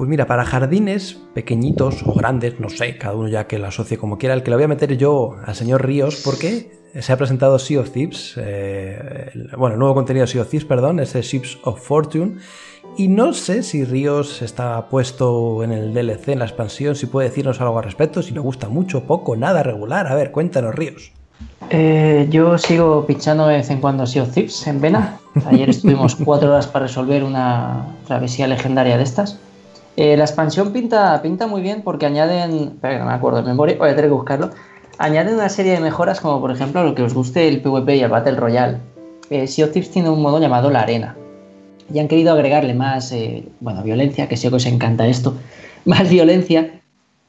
[0.00, 3.98] Pues mira, para jardines pequeñitos o grandes, no sé, cada uno ya que lo asocie
[3.98, 7.18] como quiera, el que lo voy a meter yo al señor Ríos porque se ha
[7.18, 11.00] presentado Sea of Thieves, eh, el- bueno, el nuevo contenido de Sea of Thieves, perdón,
[11.00, 12.38] ese Ships of Fortune.
[12.96, 17.28] Y no sé si Ríos está puesto en el DLC, en la expansión, si puede
[17.28, 20.06] decirnos algo al respecto, si le gusta mucho, poco, nada, regular.
[20.06, 21.12] A ver, cuéntanos, Ríos.
[21.68, 25.18] Eh, yo sigo pinchando de vez en cuando Sea of Thieves en Vena.
[25.44, 29.38] Ayer estuvimos cuatro horas para resolver una travesía legendaria de estas.
[30.00, 32.78] Eh, la expansión pinta, pinta muy bien porque añaden.
[32.82, 34.48] No me acuerdo de memoria, voy a tener que buscarlo.
[34.96, 38.00] Añaden una serie de mejoras, como por ejemplo lo que os guste el PvP y
[38.00, 38.78] el Battle Royale.
[39.28, 41.16] Eh, sea of tiene un modo llamado la Arena.
[41.92, 45.34] Y han querido agregarle más, eh, bueno, violencia, que sé que os encanta esto,
[45.84, 46.80] más violencia,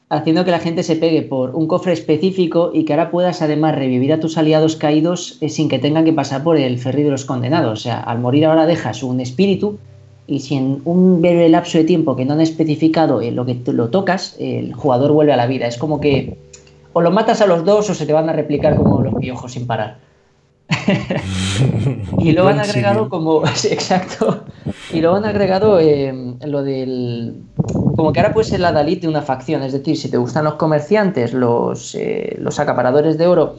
[0.08, 3.74] haciendo que la gente se pegue por un cofre específico y que ahora puedas además
[3.74, 7.10] revivir a tus aliados caídos eh, sin que tengan que pasar por el ferry de
[7.10, 7.80] los condenados.
[7.80, 9.78] O sea, al morir ahora dejas un espíritu
[10.26, 13.60] y si en un breve lapso de tiempo que no han especificado en lo que
[13.66, 15.66] lo tocas, el jugador vuelve a la vida.
[15.66, 16.38] Es como que
[16.92, 19.52] o lo matas a los dos o se te van a replicar como los piojos
[19.52, 19.98] sin parar.
[22.18, 23.46] y luego han agregado como.
[23.54, 24.44] sí, exacto.
[24.92, 27.42] Y luego han agregado eh, lo del.
[27.96, 29.62] Como que ahora puedes ser la Dalit de una facción.
[29.62, 33.56] Es decir, si te gustan los comerciantes, los, eh, los acaparadores de oro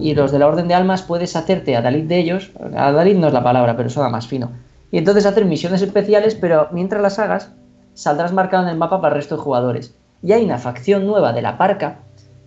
[0.00, 2.50] y los de la Orden de Almas, puedes hacerte a Dalit de ellos.
[2.76, 4.50] A Dalit no es la palabra, pero suena más fino.
[4.90, 7.50] Y entonces hacer misiones especiales, pero mientras las hagas,
[7.94, 9.94] saldrás marcado en el mapa para el resto de jugadores.
[10.22, 11.98] Y hay una facción nueva de la Parca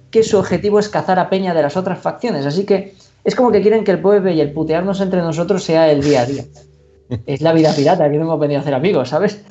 [0.09, 2.45] que su objetivo es cazar a peña de las otras facciones.
[2.45, 5.91] Así que es como que quieren que el PvP y el putearnos entre nosotros sea
[5.91, 6.43] el día a día.
[7.25, 9.43] Es la vida pirata, aquí no hemos venido a hacer amigos, ¿sabes?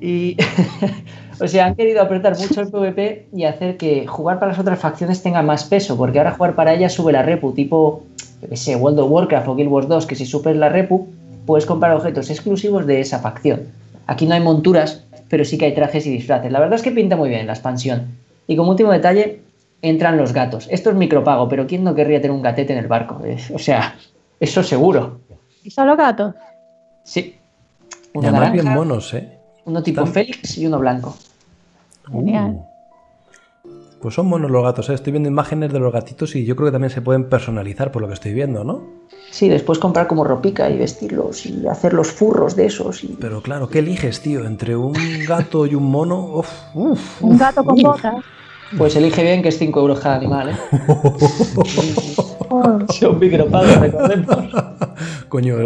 [0.00, 0.36] Y,
[1.40, 4.78] o sea, han querido apretar mucho el PvP y hacer que jugar para las otras
[4.78, 8.02] facciones tenga más peso, porque ahora jugar para ellas sube la repu, tipo,
[8.42, 11.08] yo qué sé, World of Warcraft o Guild Wars 2, que si supes la repu,
[11.46, 13.62] puedes comprar objetos exclusivos de esa facción.
[14.06, 16.50] Aquí no hay monturas, pero sí que hay trajes y disfraces.
[16.52, 18.06] La verdad es que pinta muy bien la expansión.
[18.46, 19.40] Y como último detalle,
[19.82, 20.66] entran los gatos.
[20.70, 23.20] Esto es micropago, pero ¿quién no querría tener un gatete en el barco?
[23.54, 23.94] O sea,
[24.40, 25.20] eso seguro.
[25.62, 26.34] ¿Y solo gatos?
[27.04, 27.36] Sí.
[28.14, 29.28] Y Uno además bien naranja, monos, ¿eh?
[29.64, 31.16] uno tipo Están- Félix y uno blanco.
[32.10, 32.60] Genial.
[34.04, 34.92] Pues son monos los gatos, ¿eh?
[34.92, 38.02] Estoy viendo imágenes de los gatitos y yo creo que también se pueden personalizar por
[38.02, 38.82] lo que estoy viendo, ¿no?
[39.30, 43.02] Sí, después comprar como ropica y vestirlos y hacer los furros de esos.
[43.02, 43.16] Y...
[43.18, 44.44] Pero claro, ¿qué eliges, tío?
[44.44, 44.92] Entre un
[45.26, 46.18] gato y un mono.
[46.22, 48.16] Uf, uf, Un gato con botas.
[48.76, 50.56] Pues elige bien que es 5 euros cada animal, ¿eh?
[52.98, 54.36] Son micropagos, recordemos.
[55.28, 55.56] Coño,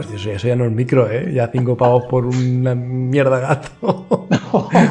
[0.00, 1.30] eso ya- eso ya no es micro, ¿eh?
[1.34, 3.68] Ya cinco pavos por una mierda gato.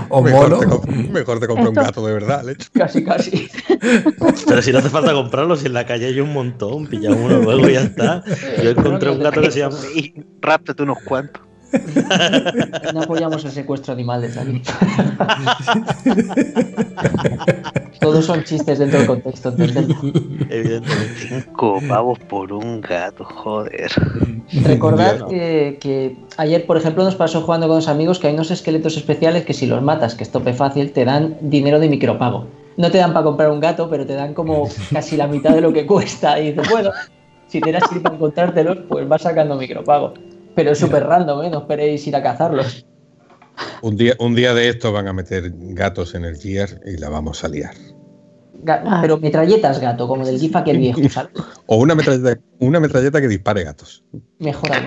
[0.10, 0.60] o mejor, mono.
[0.60, 2.70] te comp- mejor te compro un gato de verdad, Lecho.
[2.74, 3.50] Casi, casi.
[4.48, 7.40] Pero si no hace falta comprarlos, si en la calle hay un montón, pilla uno
[7.40, 8.24] luego y ya está.
[8.64, 9.78] Yo encontré un gato que se llama.
[9.96, 11.42] Y ráptate unos cuantos.
[12.94, 14.62] No apoyamos el secuestro animal desde aquí.
[18.00, 19.54] Todos son chistes dentro del contexto.
[19.58, 20.90] Evidentemente.
[21.30, 23.92] Cinco pavos por un gato, joder.
[24.64, 28.52] Recordad que, que ayer, por ejemplo, nos pasó jugando con los amigos que hay unos
[28.52, 32.48] esqueletos especiales que si los matas, que es tope fácil, te dan dinero de micropago.
[32.78, 35.62] No te dan para comprar un gato, pero te dan como casi la mitad de
[35.62, 36.40] lo que cuesta.
[36.40, 36.90] Y dices, bueno,
[37.48, 40.14] si tienes que ir para encontrártelos, pues vas sacando micropago.
[40.56, 41.50] Pero es súper random, ¿eh?
[41.50, 42.86] No esperéis ir a cazarlos.
[43.82, 47.10] Un día, un día de estos van a meter gatos en el Gear y la
[47.10, 47.74] vamos a liar.
[48.64, 49.00] Ga- Ah.
[49.02, 51.32] Pero metralletas, gato, como del GIF aquel viejo, ¿sabes?
[51.66, 54.04] O una metralleta, una metralleta que dispare gatos.
[54.40, 54.86] Mejor aún.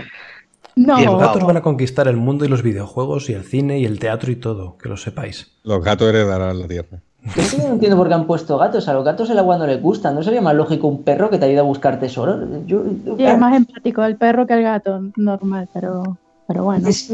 [0.77, 3.79] No, Y los gatos van a conquistar el mundo y los videojuegos y el cine
[3.79, 5.53] y el teatro y todo, que lo sepáis.
[5.63, 7.01] Los gatos heredarán la tierra.
[7.37, 8.87] Es que yo no entiendo por qué han puesto gatos.
[8.89, 10.11] A los gatos el agua no les gusta.
[10.13, 12.41] ¿No sería más lógico un perro que te ayude a buscar tesoros?
[12.67, 12.83] Yo,
[13.17, 16.87] sí, es más empático el perro que el gato, normal, pero, pero bueno.
[16.89, 17.11] Es-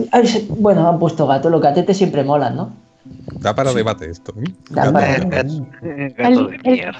[0.58, 1.48] bueno, han puesto gato.
[1.48, 2.70] Los gatetes siempre molan, ¿no?
[3.38, 4.32] Da para debate esto.
[4.36, 4.44] ¿eh?
[4.70, 4.92] Da Gato.
[4.92, 6.98] para- Eh, gato, de El- el- mierda.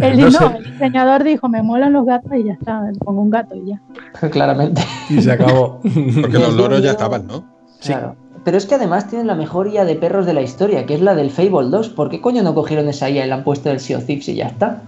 [0.00, 3.54] El, No el diseñador dijo, me molan los gatos y ya está, pongo un gato
[3.54, 3.80] y ya.
[4.30, 4.82] Claramente.
[5.08, 5.80] Y se acabó.
[6.20, 7.44] Porque los loros ya estaban, ¿no?
[7.78, 7.92] Sí.
[7.92, 8.16] Claro.
[8.44, 11.00] Pero es que además tienen la mejor IA de perros de la historia, que es
[11.00, 11.88] la del Fable 2.
[11.90, 14.28] ¿Por qué coño no cogieron esa IA y la han puesto del Sea of Thieves
[14.28, 14.82] y ya está?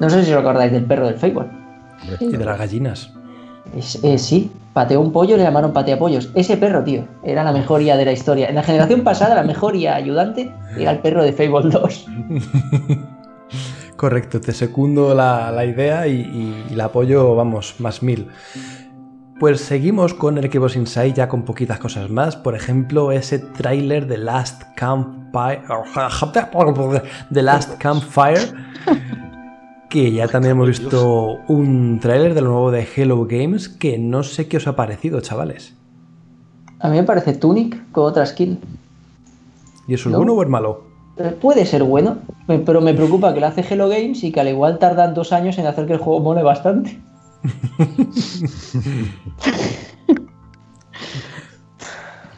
[0.00, 1.46] No sé si os acordáis del perro del Fable.
[2.20, 3.10] y de las gallinas.
[3.76, 6.30] Es- eh, sí, pateó un pollo, le llamaron pateapollos.
[6.34, 8.48] Ese perro, tío, era la mejor IA de la historia.
[8.48, 12.06] En la generación pasada, la mejor IA ayudante era el perro de Fable 2.
[13.96, 18.28] Correcto, te secundo la, la idea y, y- y la apoyo, vamos, más mil.
[19.38, 22.34] Pues seguimos con el Xbox Inside ya con poquitas cosas más.
[22.36, 25.62] Por ejemplo, ese tráiler de Last Campfire.
[27.32, 28.40] The Last Campfire.
[29.88, 33.68] Que ya también hemos visto un tráiler de lo nuevo de Hello Games.
[33.68, 35.74] Que no sé qué os ha parecido, chavales.
[36.80, 38.58] A mí me parece Tunic con otra skin.
[39.86, 40.18] ¿Y eso es No.
[40.18, 40.82] bueno o es malo?
[41.16, 42.18] Eh, Puede ser bueno,
[42.66, 45.58] pero me preocupa que lo hace Hello Games y que al igual tardan dos años
[45.58, 46.98] en hacer que el juego mole bastante.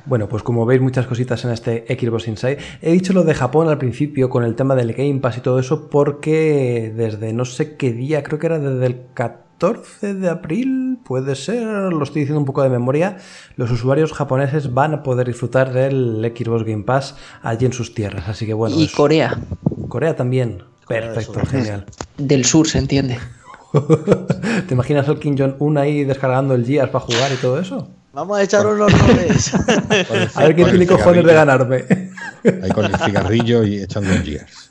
[0.07, 2.59] Bueno, pues como veis muchas cositas en este Xbox Inside.
[2.83, 5.61] He dicho lo de Japón al principio con el tema del Game Pass y todo
[5.61, 10.31] eso porque desde no sé qué día, creo que era desde el 14 14 de
[10.31, 13.19] abril, puede ser, lo estoy diciendo un poco de memoria,
[13.57, 18.27] los usuarios japoneses van a poder disfrutar del Xbox Game Pass allí en sus tierras.
[18.27, 18.75] Así que bueno.
[18.75, 19.39] Y es- Corea,
[19.89, 20.63] Corea también.
[20.87, 21.85] Corea Perfecto, genial.
[22.17, 23.19] del sur, se entiende.
[24.67, 27.89] ¿Te imaginas al Kim Jong-un ahí descargando el Gears para jugar y todo eso?
[28.13, 29.55] Vamos a echar unos roles.
[30.35, 31.85] A ver quién tiene cojones de ganarme.
[32.63, 34.71] Ahí con el cigarrillo y echando un Gears.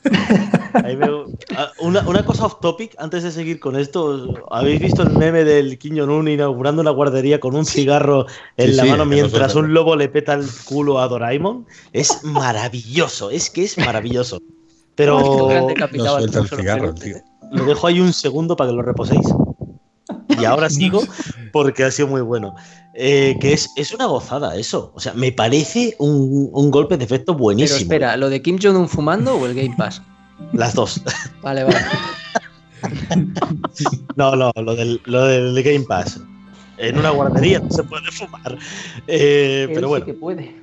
[0.84, 1.08] Ahí me-
[1.56, 5.44] Ah, Una, una cosa off topic, antes de seguir con esto, ¿habéis visto el meme
[5.44, 8.26] del Kim Jong-un inaugurando una guardería con un cigarro
[8.58, 11.66] en Sí, la sí, mano mientras un lobo le peta el culo a Doraemon?
[11.94, 14.38] Es maravilloso, es que es maravilloso.
[14.96, 15.18] Pero
[15.94, 17.16] No suelta el cigarro, tío.
[17.50, 19.26] Lo dejo ahí un segundo para que lo reposéis.
[20.40, 21.02] Y ahora sigo
[21.52, 22.54] porque ha sido muy bueno.
[22.94, 24.92] Eh, que es, es una gozada eso.
[24.94, 27.78] O sea, me parece un, un golpe de efecto Pero buenísimo.
[27.80, 30.02] espera, ¿lo de Kim Jong-un fumando o el Game Pass?
[30.52, 31.00] Las dos.
[31.42, 31.76] Vale, vale.
[34.16, 36.18] No, no, lo del, lo del Game Pass.
[36.78, 38.56] En una guardería no se puede fumar.
[39.06, 40.56] Eh, Él pero sí bueno, que puede.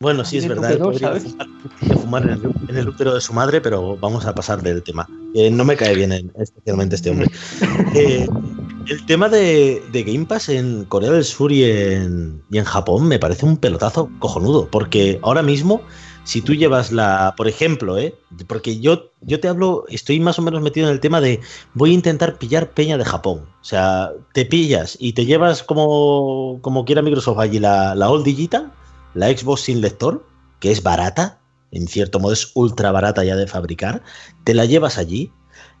[0.00, 0.78] Bueno, sí es verdad.
[0.78, 4.62] fumar, podría fumar en, el, en el útero de su madre, pero vamos a pasar
[4.62, 5.08] del tema.
[5.34, 7.30] Eh, no me cae bien en- especialmente este hombre.
[7.94, 8.26] Eh,
[8.88, 13.06] el tema de, de Game Pass en Corea del Sur y en, y en Japón
[13.06, 15.82] me parece un pelotazo cojonudo, porque ahora mismo,
[16.24, 18.14] si tú llevas la, por ejemplo, ¿eh?
[18.46, 21.40] porque yo, yo te hablo, estoy más o menos metido en el tema de
[21.74, 23.40] voy a intentar pillar peña de Japón.
[23.60, 28.22] O sea, te pillas y te llevas como, como quiera Microsoft allí la, la All
[28.24, 28.72] Digital,
[29.14, 30.26] la Xbox sin lector,
[30.60, 31.40] que es barata,
[31.70, 34.02] en cierto modo es ultra barata ya de fabricar,
[34.44, 35.32] te la llevas allí,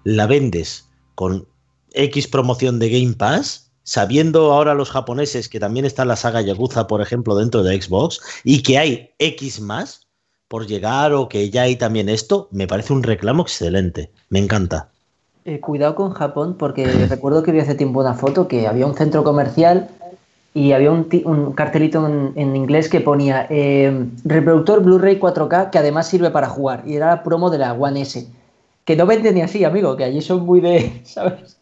[0.04, 1.46] la vendes con
[1.92, 6.86] X promoción de Game Pass, sabiendo ahora los japoneses que también está la saga Yakuza,
[6.86, 10.06] por ejemplo, dentro de Xbox, y que hay X más
[10.48, 14.10] por llegar o que ya hay también esto, me parece un reclamo excelente.
[14.30, 14.90] Me encanta.
[15.44, 18.94] Eh, cuidado con Japón, porque recuerdo que vi hace tiempo una foto que había un
[18.94, 19.90] centro comercial
[20.54, 26.08] y había un, cartelito en, en inglés que ponía eh, reproductor Blu-ray 4K que además
[26.08, 26.82] sirve para jugar.
[26.86, 28.26] Y era la promo de la One S.
[28.84, 31.00] Que no venden ni así, amigo, que allí son muy de.
[31.04, 31.60] ¿Sabes?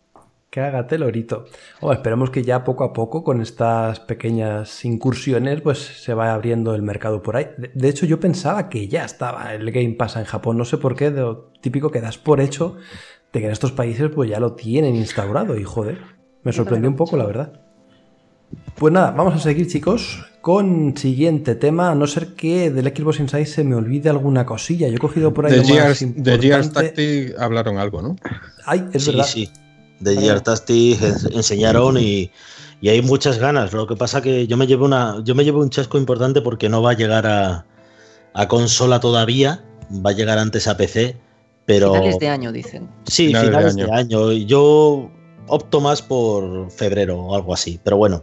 [0.49, 1.45] Cágate, lorito.
[1.81, 6.75] Oh, esperemos que ya poco a poco, con estas pequeñas incursiones, pues se vaya abriendo
[6.75, 7.49] el mercado por ahí.
[7.59, 10.57] De, de hecho, yo pensaba que ya estaba el Game Pass en Japón.
[10.57, 12.77] No sé por qué, de lo típico que das por hecho
[13.33, 15.59] de que en estos países pues ya lo tienen instaurado.
[15.59, 15.99] Y joder,
[16.43, 17.66] me sorprendió un poco, la verdad.
[18.77, 21.91] Pues nada, vamos a seguir, chicos, con siguiente tema.
[21.91, 24.89] A no ser que del Xbox Inside se me olvide alguna cosilla.
[24.89, 26.73] Yo he cogido por ahí De lo más Gears, de Gears.
[26.73, 28.17] Tactics hablaron algo, ¿no?
[28.65, 29.25] Ay, es sí, verdad.
[29.27, 29.51] sí.
[29.99, 32.31] De Gear Tactics ens- enseñaron y,
[32.83, 33.73] y hay muchas ganas.
[33.73, 36.69] Lo que pasa que yo me llevo una, yo me llevo un chasco importante porque
[36.69, 37.65] no va a llegar a,
[38.35, 39.65] a consola todavía.
[39.91, 41.17] Va a llegar antes a PC.
[41.65, 42.89] Pero Finales de año, dicen.
[43.07, 44.33] sí, Finales finales, de de, año.
[44.33, 45.11] Yo
[45.49, 47.81] opto más por febrero o algo así.
[47.83, 48.23] Pero bueno,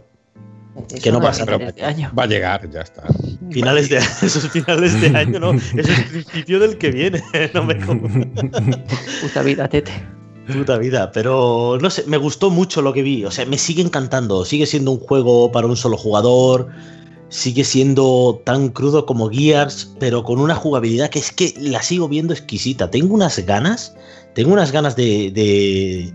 [0.76, 2.12] Eso Que no pasa, de año.
[2.18, 3.04] Va a llegar, ya está.
[3.50, 5.52] finales de esos finales de año, no.
[5.52, 7.22] Eso es principio del que viene.
[7.54, 9.92] No me Puta vida, tete.
[10.52, 13.24] Puta vida, pero no sé, me gustó mucho lo que vi.
[13.24, 14.44] O sea, me sigue encantando.
[14.44, 16.68] Sigue siendo un juego para un solo jugador.
[17.28, 22.08] Sigue siendo tan crudo como Gears, pero con una jugabilidad que es que la sigo
[22.08, 22.90] viendo exquisita.
[22.90, 23.94] Tengo unas ganas,
[24.34, 26.12] tengo unas ganas de, de,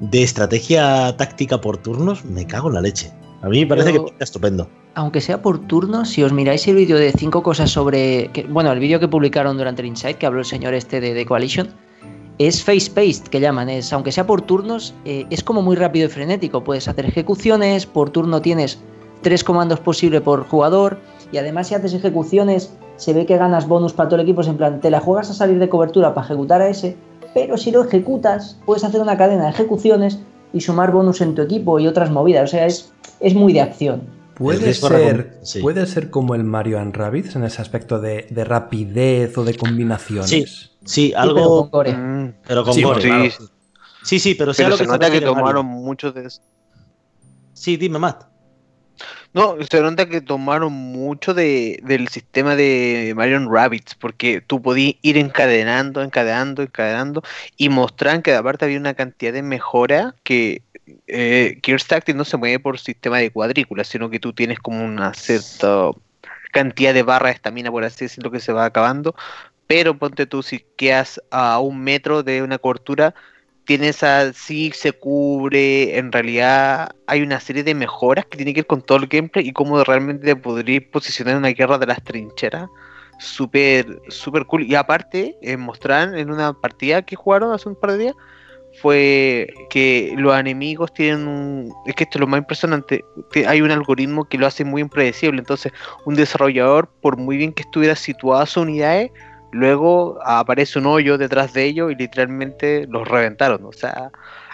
[0.00, 2.24] de estrategia táctica por turnos.
[2.24, 3.12] Me cago en la leche.
[3.42, 4.68] A mí me parece Pero- que está estupendo.
[4.94, 8.28] Aunque sea por turno, si os miráis el vídeo de cinco cosas sobre.
[8.32, 11.14] que- bueno, el vídeo que publicaron durante el Insight, que habló el señor este de
[11.14, 11.68] The Coalition,
[12.38, 13.68] es face-paced, que llaman.
[13.70, 16.64] Es, aunque sea por turnos, eh, es como muy rápido y frenético.
[16.64, 18.78] Puedes hacer ejecuciones, por turno tienes
[19.22, 20.98] tres comandos posibles por jugador,
[21.32, 24.40] y además, si haces ejecuciones, se ve que ganas bonus para todo el equipo.
[24.40, 26.96] Es en plan, te la juegas a salir de cobertura para ejecutar a ese,
[27.32, 30.18] pero si lo ejecutas, puedes hacer una cadena de ejecuciones
[30.52, 32.44] y sumar bonus en tu equipo y otras movidas.
[32.44, 34.02] O sea, es, es muy de acción.
[34.34, 35.60] Puede ser, sí.
[35.60, 39.54] puede ser como el Mario and Rabbids en ese aspecto de, de rapidez o de
[39.54, 40.30] combinaciones.
[40.30, 40.46] Sí,
[40.84, 41.60] sí, pero algo.
[41.62, 41.92] con gore.
[41.94, 43.24] Mm, Pero con Sí, gore, sí, claro.
[43.30, 43.44] sí.
[44.02, 46.28] Sí, sí, pero sea Pero lo se que nota que tomaron muchos de
[47.52, 48.29] Sí, dime, Matt.
[49.32, 54.96] No, se nota que tomaron mucho de, del sistema de Marion Rabbits, porque tú podías
[55.02, 57.22] ir encadenando, encadenando, encadenando,
[57.56, 60.62] y mostraron que aparte había una cantidad de mejora que
[61.06, 61.60] eh,
[62.14, 65.90] no se mueve por sistema de cuadrículas, sino que tú tienes como una cierta
[66.52, 69.14] cantidad de barra de estamina, por así decirlo, que se va acabando,
[69.66, 72.58] pero ponte tú si quedas a un metro de una
[73.70, 78.60] cobertura, tienes así, se cubre, en realidad hay una serie de mejoras que tiene que
[78.60, 82.02] ver con todo el gameplay y cómo realmente te podrías posicionar una guerra de las
[82.02, 82.68] trincheras.
[83.18, 84.62] Súper, súper cool.
[84.62, 88.14] Y aparte, eh, mostraron en una partida que jugaron hace un par de días,
[88.80, 91.74] fue que los enemigos tienen un...
[91.86, 93.04] Es que esto es lo más impresionante.
[93.46, 95.40] Hay un algoritmo que lo hace muy impredecible.
[95.40, 95.72] Entonces,
[96.06, 99.10] un desarrollador, por muy bien que estuviera situado a sus unidades,
[99.52, 103.64] luego aparece un hoyo detrás de ellos y literalmente los reventaron.
[103.64, 104.10] O sea,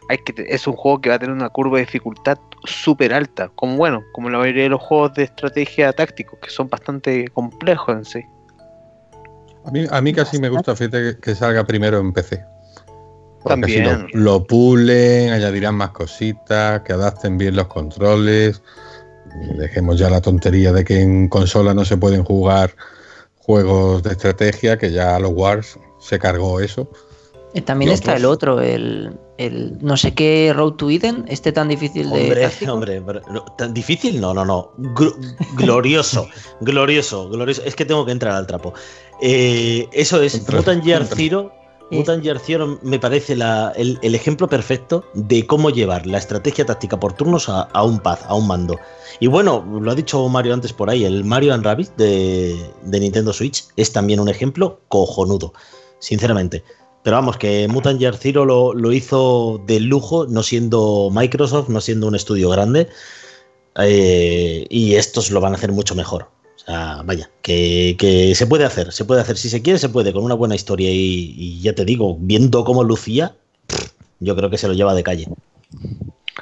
[0.08, 3.50] hay que, es un juego que va a tener una curva de dificultad súper alta.
[3.54, 7.96] Como bueno, como la mayoría de los juegos de estrategia tácticos, que son bastante complejos
[7.96, 8.20] en sí.
[9.64, 12.44] A mí, a mí casi me gusta fíjate, que, salga primero en PC.
[13.42, 14.08] Porque así También.
[14.12, 18.62] lo, lo pulen, añadirán más cositas, que adapten bien los controles.
[19.58, 22.70] Dejemos ya la tontería de que en consola no se pueden jugar
[23.46, 26.88] juegos de estrategia, que ya los Wars se cargó eso.
[27.54, 28.20] Eh, También Y está otros.
[28.20, 32.50] el otro, el, el no sé qué Road to Eden, este tan difícil de.
[32.68, 33.02] Hombre,
[33.56, 34.20] ¿tan difícil?
[34.20, 34.72] No, no, no.
[34.76, 35.16] Gr-
[35.56, 36.28] glorioso,
[36.60, 37.62] glorioso, glorioso.
[37.64, 38.74] Es que tengo que entrar al trapo.
[39.22, 41.06] Eh, eso es, Mutant entra.
[41.16, 41.52] Zero.
[41.90, 47.12] Mutant Year Zero me parece el, ejemplo perfecto de cómo llevar la estrategia táctica por
[47.12, 48.78] turnos a, un pad, a un mando.
[49.20, 53.32] Y bueno, lo ha dicho Mario antes por ahí, el Mario and Rabbit de, Nintendo
[53.32, 55.52] Switch es también un ejemplo cojonudo,
[56.00, 56.64] sinceramente.
[57.04, 61.80] Pero vamos, que Mutant Year Zero lo, lo hizo de lujo, no siendo Microsoft, no
[61.80, 62.88] siendo un estudio grande.
[63.78, 66.35] eh, y estos lo van a hacer mucho mejor.
[66.66, 69.36] Sea, vaya, que, que se puede hacer, se puede hacer.
[69.38, 70.90] Si se quiere, se puede, con una buena historia.
[70.90, 73.34] Y, y ya te digo, viendo cómo lucía,
[74.18, 75.28] yo creo que se lo lleva de calle.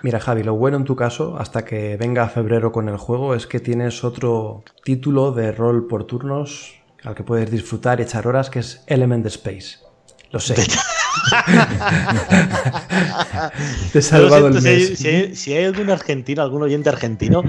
[0.02, 3.46] Mira, Javi, lo bueno en tu caso, hasta que venga febrero con el juego, es
[3.46, 6.72] que tienes otro título de rol por turnos
[7.04, 9.76] al que puedes disfrutar y echar horas, que es Element Space.
[10.30, 10.54] Lo sé.
[13.92, 14.98] Te he salvado el siento, si, hay, mes.
[14.98, 17.42] si hay- si hay algún argentino, algún oyente argentino,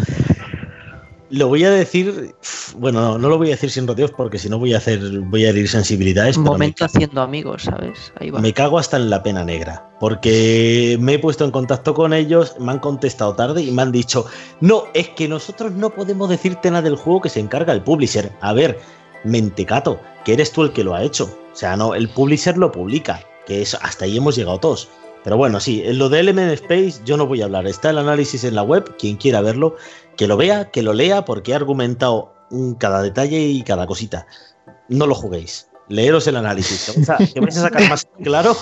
[1.29, 2.35] lo voy a decir.
[2.77, 4.99] Bueno, no, no lo voy a decir sin rodeos porque si no voy a hacer,
[5.21, 6.37] voy a herir sensibilidades.
[6.37, 8.13] Un momento haciendo amigos, ¿sabes?
[8.19, 8.39] Ahí va.
[8.39, 12.55] Me cago hasta en la pena negra, porque me he puesto en contacto con ellos,
[12.59, 14.25] me han contestado tarde y me han dicho,
[14.61, 18.31] no, es que nosotros no podemos decirte nada del juego que se encarga el publisher.
[18.41, 18.79] A ver,
[19.23, 21.25] mentecato, que eres tú el que lo ha hecho.
[21.53, 24.89] O sea, no, el publisher lo publica, que es, hasta ahí hemos llegado todos.
[25.25, 27.65] Pero bueno, sí, en lo de Element Space yo no voy a hablar.
[27.65, 29.75] Está el análisis en la web, quien quiera verlo,
[30.17, 32.33] que lo vea, que lo lea, porque he argumentado
[32.79, 34.27] cada detalle y cada cosita.
[34.89, 35.67] No lo juguéis.
[35.87, 36.85] Leeros el análisis.
[36.85, 38.55] Que vais a, que vais a sacar más claro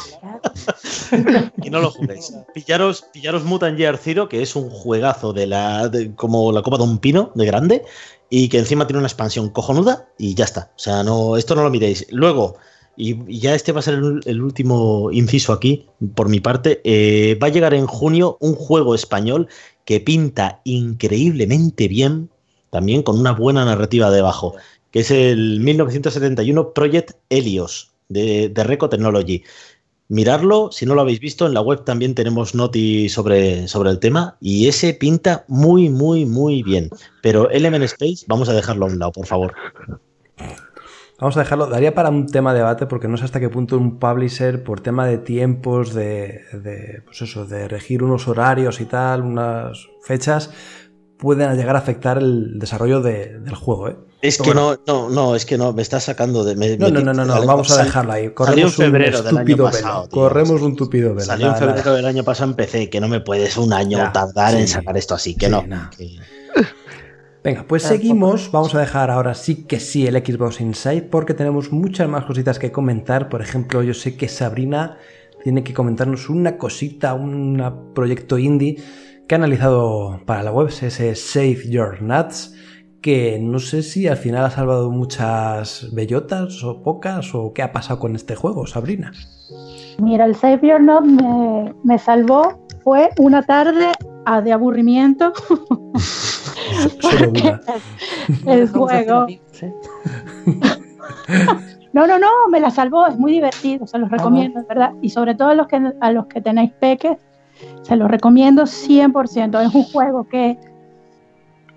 [1.63, 2.33] y no lo juguéis.
[2.53, 6.77] Pillaros, pillaros Mutant Year Zero, que es un juegazo de la de- como la copa
[6.77, 7.83] de un pino de grande
[8.29, 10.71] y que encima tiene una expansión cojonuda y ya está.
[10.75, 12.05] O sea, no, esto no lo miréis.
[12.09, 12.55] Luego,
[12.97, 16.81] y, y ya este va a ser el, el último inciso aquí, por mi parte,
[16.83, 19.47] eh, va a llegar en junio un juego español
[19.85, 22.29] que pinta increíblemente bien,
[22.69, 24.55] también con una buena narrativa debajo,
[24.91, 29.43] que es el 1971 Project Helios de, de Reco Technology.
[30.09, 33.99] Mirarlo, si no lo habéis visto, en la web también tenemos noti sobre, sobre el
[33.99, 36.89] tema y ese pinta muy, muy, muy bien.
[37.21, 39.55] Pero Element Space, vamos a dejarlo a un lado, por favor.
[41.23, 41.67] Vamos a dejarlo.
[41.67, 44.81] Daría para un tema de debate porque no sé hasta qué punto un publisher, por
[44.81, 50.49] tema de tiempos, de, de, pues eso, de regir unos horarios y tal, unas fechas,
[51.17, 53.87] pueden llegar a afectar el desarrollo de- del juego.
[53.87, 53.95] ¿eh?
[54.21, 54.77] Es que Bueno.
[54.85, 56.57] no, no, no, es que no, me estás sacando de.
[56.57, 58.23] me- No, me- no, no, no, no, vamos a dejarlo ahí.
[58.23, 60.07] salió en Corremos un febrero del año pasado, velo.
[60.09, 60.19] tío.
[60.21, 61.21] Corremos un tupido velo.
[61.25, 64.11] Salió en febrero del año pasado en PC, que no me puedes un año Ya,
[64.11, 65.63] tardar en sacar esto así, que Sí, no.
[65.65, 65.89] no.
[65.97, 66.17] que-
[67.43, 68.49] Venga, pues seguimos.
[68.51, 72.57] Vamos a dejar ahora sí que sí el Xbox Inside porque tenemos muchas más cositas
[72.57, 73.27] que comentar.
[73.27, 74.97] Por ejemplo, yo sé que Sabrina
[75.43, 78.77] tiene que comentarnos una cosita, un proyecto indie
[79.27, 82.55] que ha analizado para la web, ese Save Your Nuts,
[83.01, 87.73] que no sé si al final ha salvado muchas bellotas o pocas o qué ha
[87.73, 89.11] pasado con este juego, Sabrina.
[89.99, 92.65] Mira, el Save Your Not me, me salvó.
[92.85, 93.91] Fue una tarde
[94.43, 95.33] de aburrimiento.
[96.73, 97.33] Solo
[98.47, 99.27] el juego.
[99.29, 99.73] ¿eh?
[101.93, 103.05] No, no, no, me la salvó.
[103.05, 104.93] Es muy divertido, se los recomiendo, en ¿verdad?
[105.03, 107.17] Y sobre todo a los que, a los que tenéis peques,
[107.83, 109.63] se los recomiendo 100%.
[109.63, 110.57] Es un juego que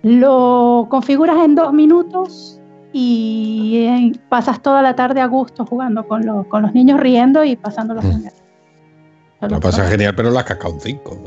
[0.02, 2.58] lo configuras en dos minutos
[2.94, 7.44] y eh, pasas toda la tarde a gusto jugando con los, con los niños riendo
[7.44, 8.10] y pasándolos Mm.
[8.12, 8.32] genial.
[9.42, 11.18] Lo los pasa genial, pero la has cascado un 5.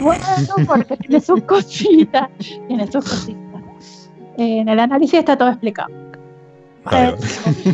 [0.00, 0.24] Bueno,
[0.66, 2.28] porque tiene sus cositas.
[2.68, 4.10] Tiene sus cositas.
[4.36, 5.88] En el análisis está todo explicado.
[6.84, 7.16] Claro.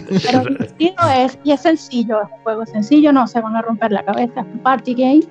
[0.08, 3.92] Pero divertido es, y es sencillo, es un juego sencillo, no se van a romper
[3.92, 5.22] la cabeza, es un party game.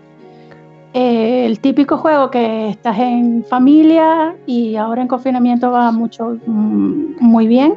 [0.93, 7.15] Eh, el típico juego que estás en familia y ahora en confinamiento va mucho, mm,
[7.19, 7.75] muy bien.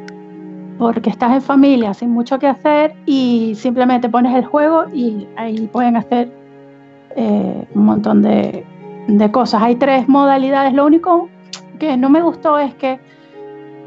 [0.76, 5.68] porque estás en familia sin mucho que hacer y simplemente pones el juego y ahí
[5.68, 6.32] pueden hacer
[7.14, 8.64] eh, un montón de,
[9.09, 9.62] de cosas.
[9.62, 11.28] Hay tres modalidades, lo único
[11.78, 12.98] que no me gustó es que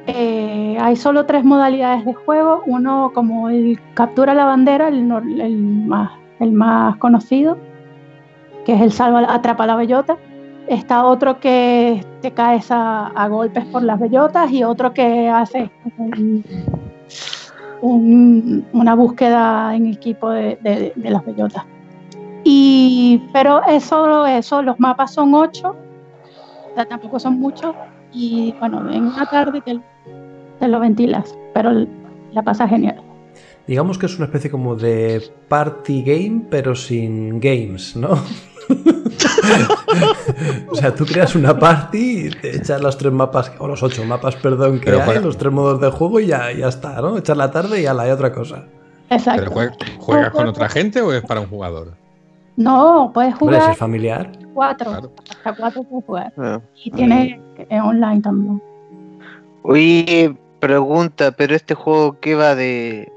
[0.07, 2.63] eh, hay solo tres modalidades de juego.
[2.65, 7.57] Uno como el captura la bandera, el, más, el más conocido,
[8.65, 10.18] que es el salva, atrapa la bellota.
[10.68, 16.43] Está otro que te caes a, golpes por las bellotas y otro que hace un-
[17.82, 21.63] un- una búsqueda en equipo de las bellotas.
[22.44, 25.76] Y, pero es solo eso, los mapas son ocho,
[26.72, 27.76] o sea, tampoco son muchos,
[28.14, 29.80] y bueno, en una tarde te,
[30.60, 31.72] te lo ventilas, pero
[32.32, 33.02] la pasa genial.
[33.68, 38.18] Digamos que es una especie como de party game, pero sin games, ¿no?
[40.72, 44.04] o sea, tú creas una party y te echas los tres mapas, o los ocho
[44.06, 47.02] mapas, perdón, que Pero hay, juega- los tres modos de juego y ya, ya está,
[47.02, 47.18] ¿no?
[47.18, 48.66] Echar la tarde y ya la hay otra cosa.
[49.10, 49.44] Exacto.
[49.44, 51.94] ¿Pero jue- juegas con otra gente o es para un jugador?
[52.58, 54.32] No, puedes Hombre, si jugar es familiar.
[54.53, 55.12] cuatro, Claro.
[55.30, 56.34] hasta cuatro puedes jugar.
[56.38, 56.60] Ah.
[56.84, 57.39] Y tiene
[57.70, 58.62] eh, online también.
[59.64, 63.12] Oye, pregunta, pero este juego qué va de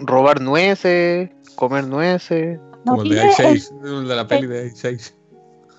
[0.00, 2.58] robar nueces, comer nueces.
[2.84, 5.12] No, Como el de tiene, el- i6, el de la peli de i6.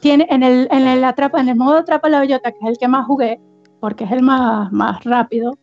[0.01, 2.77] tiene en el, en el atrapa, en el modo atrapa la bellota, que es el
[2.77, 3.39] que más jugué,
[3.79, 5.57] porque es el más, más rápido,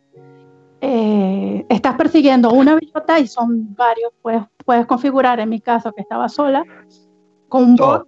[0.81, 4.11] eh, estás persiguiendo una bellota y son varios.
[4.21, 6.63] Puedes, puedes configurar, en mi caso, que estaba sola,
[7.49, 8.07] con un bot,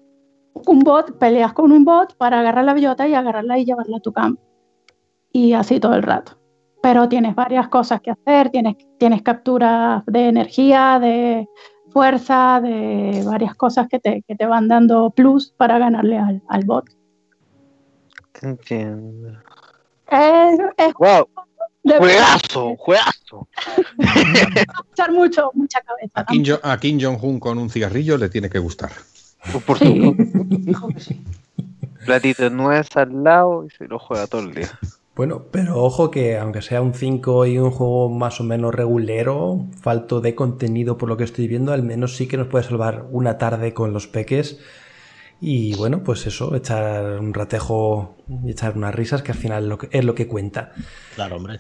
[0.54, 4.02] un bot, peleas con un bot para agarrar la bellota y agarrarla y llevarla a
[4.02, 4.42] tu campo.
[5.32, 6.34] Y así todo el rato.
[6.82, 11.48] Pero tienes varias cosas que hacer, tienes, tienes capturas de energía, de
[11.92, 16.64] fuerza, de varias cosas que te, que te van dando plus para ganarle al, al
[16.66, 16.86] bot.
[18.42, 19.38] Entiendo.
[20.08, 21.28] Es, es Wow,
[21.84, 23.48] de juegazo, juegazo.
[24.94, 26.12] echar mucho, mucha cabeza.
[26.22, 28.92] A Kim, Jo- a Kim Jong-un con un cigarrillo le tiene que gustar.
[29.66, 30.02] Por Sí.
[30.04, 31.16] supuesto,
[32.06, 34.70] platito de nuez al lado y se lo juega todo el día.
[35.16, 39.66] Bueno, pero ojo que aunque sea un 5 y un juego más o menos regulero,
[39.82, 43.06] falto de contenido por lo que estoy viendo, al menos sí que nos puede salvar
[43.12, 44.60] una tarde con los peques.
[45.42, 48.16] Y bueno, pues eso, echar un ratejo
[48.46, 50.72] y echar unas risas, que al final lo que- es lo que cuenta.
[51.16, 51.60] Claro, hombre.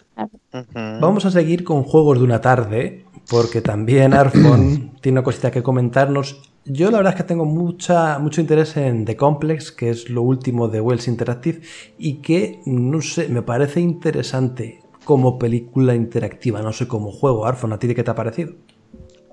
[0.74, 5.64] Vamos a seguir con juegos de una tarde, porque también Arfon tiene una cosita que
[5.64, 6.42] comentarnos.
[6.72, 10.22] Yo la verdad es que tengo mucha, mucho interés en The Complex, que es lo
[10.22, 11.62] último de Wells Interactive,
[11.98, 17.48] y que, no sé, me parece interesante como película interactiva, no sé, como juego.
[17.48, 18.54] Arfon, ¿a ti de qué te ha parecido?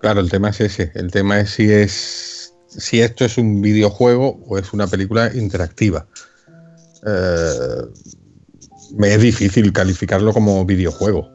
[0.01, 0.93] Claro, el tema es ese.
[0.95, 6.07] El tema es si es si esto es un videojuego o es una película interactiva.
[7.07, 7.83] Eh,
[8.97, 11.31] me es difícil calificarlo como videojuego.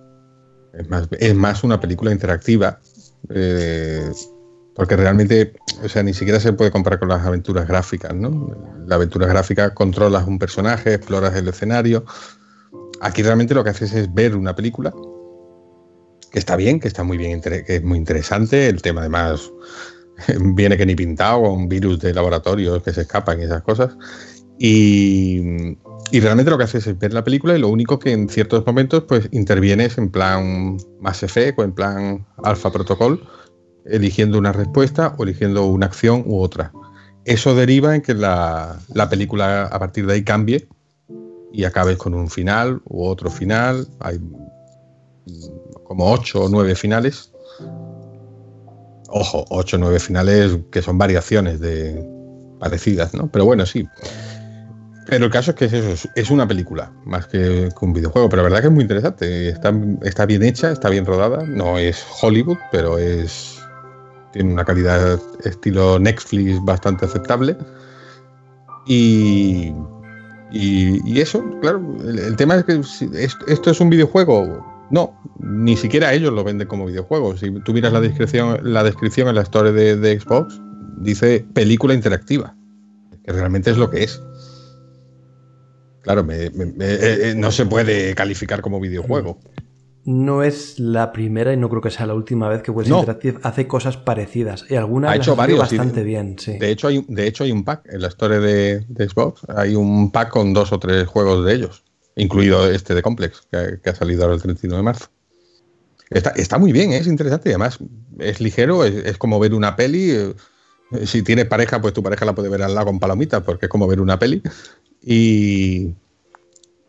[0.74, 2.80] Es más, es más una película interactiva.
[3.30, 4.10] eh,
[4.82, 5.54] porque realmente,
[5.84, 8.50] o sea, ni siquiera se puede comparar con las aventuras gráficas, ¿no?
[8.88, 12.04] La aventura gráfica controlas un personaje, exploras el escenario.
[13.00, 14.92] Aquí realmente lo que haces es ver una película
[16.32, 18.70] que está bien, que está muy bien, que es muy interesante.
[18.70, 19.52] El tema además
[20.56, 23.96] viene que ni pintado con virus de laboratorio que se escapan y esas cosas.
[24.58, 25.78] Y,
[26.12, 28.66] y realmente lo que haces es ver la película y lo único que en ciertos
[28.66, 33.24] momentos pues intervienes en plan Mass Effect o en plan Alpha Protocol,
[33.86, 36.72] eligiendo una respuesta o eligiendo una acción u otra.
[37.26, 40.68] Eso deriva en que la, la película a partir de ahí cambie
[41.54, 43.88] y acabes con un final u otro final.
[44.00, 44.20] Hay
[45.84, 47.32] como ocho o nueve finales.
[49.10, 52.04] Ojo, ocho o nueve finales que son variaciones de
[52.60, 53.28] parecidas, ¿no?
[53.30, 53.88] Pero bueno, sí.
[55.08, 58.30] Pero el caso es que es eso, es- una película, más que, que un videojuego.
[58.30, 59.50] Pero la verdad que es muy interesante.
[59.50, 59.74] Está,
[60.04, 61.44] está bien hecha, está bien rodada.
[61.46, 63.61] No es Hollywood, pero es.
[64.34, 67.58] Tiene una calidad estilo Netflix bastante aceptable.
[68.86, 69.74] Y.
[70.54, 72.82] Y, eso, claro, el, tema es que
[73.48, 74.88] esto es un videojuego.
[74.90, 77.38] No, ni siquiera ellos lo venden como videojuego.
[77.38, 80.60] Si tú miras la descripción, la descripción en la store de, Xbox,
[80.98, 82.54] dice película interactiva,
[83.24, 84.22] que realmente es lo que es.
[86.02, 86.52] Claro, eh,
[86.82, 89.40] eh, no se puede calificar como videojuego.
[90.04, 93.00] No es la primera y no creo que sea la última vez que Wells No.
[93.00, 94.66] Interactive hace cosas parecidas.
[94.70, 95.78] Y algunas Ha hecho varios, sí.
[95.78, 96.58] bastante bien, sí.
[96.58, 99.42] De hecho, hay, de hecho, hay un pack en la store de, de Xbox.
[99.56, 101.84] Hay un pack con dos o tres juegos de ellos,
[102.16, 105.06] incluido este de Complex, que, que ha salido ahora el 31 de marzo.
[106.10, 106.98] Está, está muy bien, ¿eh?
[106.98, 107.78] es interesante y además
[108.20, 110.12] es ligero, es, es como ver una peli.
[110.12, 110.34] eh,
[111.06, 113.70] Si tienes pareja, pues tu pareja la puede ver al lado con palomitas, porque es
[113.70, 114.42] como ver una peli.
[115.02, 115.94] Y,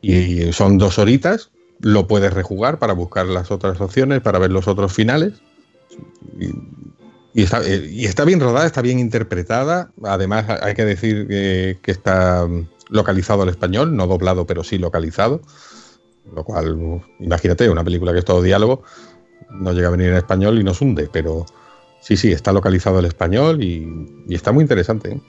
[0.01, 1.52] y son dos horitas
[1.83, 5.35] lo puedes rejugar para buscar las otras opciones, para ver los otros finales.
[6.41, 6.47] Y,
[7.35, 9.91] y está, eh, y está bien rodada, está bien interpretada.
[10.05, 12.49] Además, hay que decir que, que está
[12.89, 15.43] localizado al español, no doblado, pero sí localizado.
[16.35, 18.83] Lo cual, imagínate, una película que es todo diálogo,
[19.51, 21.47] no llega a venir en español y nos hunde, pero
[22.01, 25.13] sí, sí, está localizado al español y, y está muy interesante.
[25.13, 25.21] ¿eh?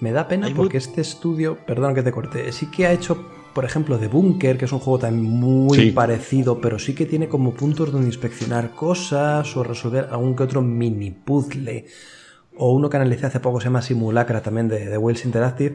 [0.00, 3.18] Me da pena porque este estudio, perdón que te corte, sí que ha hecho,
[3.58, 5.90] por ejemplo, The Bunker, que es un juego también muy Sí.
[5.90, 10.62] parecido, pero sí que tiene como puntos donde inspeccionar cosas o resolver algún que otro
[10.62, 11.86] mini puzzle.
[12.56, 15.74] O uno que analicé hace poco se llama Simulacra también de, de Wells Interactive,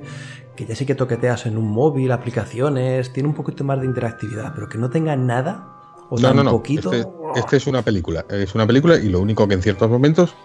[0.55, 4.53] que ya sí que toqueteas en un móvil, aplicaciones, tiene un poquito más de interactividad,
[4.55, 5.67] pero que no tenga nada
[6.09, 6.51] o No, tan no, no.
[6.51, 6.93] poquito.
[6.93, 7.05] Este,
[7.35, 8.23] este es una película.
[8.29, 10.35] Es una película y lo único que en ciertos momentos,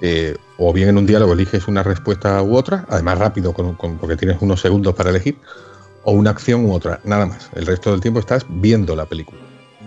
[0.00, 3.98] eh, o bien en un diálogo eliges una respuesta u otra, además rápido, con- con-
[3.98, 5.36] porque tienes unos segundos para elegir,
[6.04, 7.50] o una acción u otra, nada más.
[7.54, 9.38] El resto del tiempo estás viendo la película.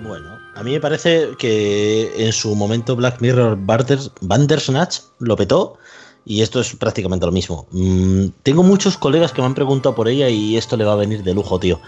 [0.04, 5.78] Bueno, a mí me parece que en su momento Black Mirror Banders- Bandersnatch lo petó
[6.26, 7.68] y esto es prácticamente lo mismo.
[7.72, 10.98] Mm, tengo muchos colegas que me han preguntado por ella y esto le va a
[10.98, 11.80] venir de lujo, tío.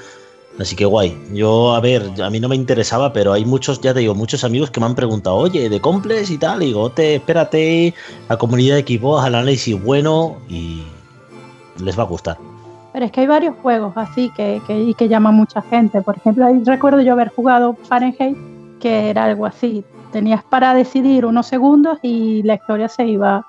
[0.60, 1.18] Así que guay.
[1.32, 4.44] Yo, a ver, a mí no me interesaba, pero hay muchos, ya te digo, muchos
[4.44, 6.62] amigos que me han preguntado, oye, de complex y tal.
[6.64, 7.94] Y digo, te, espérate,
[8.28, 10.84] la comunidad de equipos, al análisis bueno y
[11.82, 12.38] les va a gustar.
[12.94, 16.02] Pero es que hay varios juegos así que, que, y que llaman mucha gente.
[16.02, 18.36] Por ejemplo, ahí recuerdo yo haber jugado Fahrenheit,
[18.80, 19.84] que era algo así.
[20.12, 23.44] Tenías para decidir unos segundos y la historia se iba a...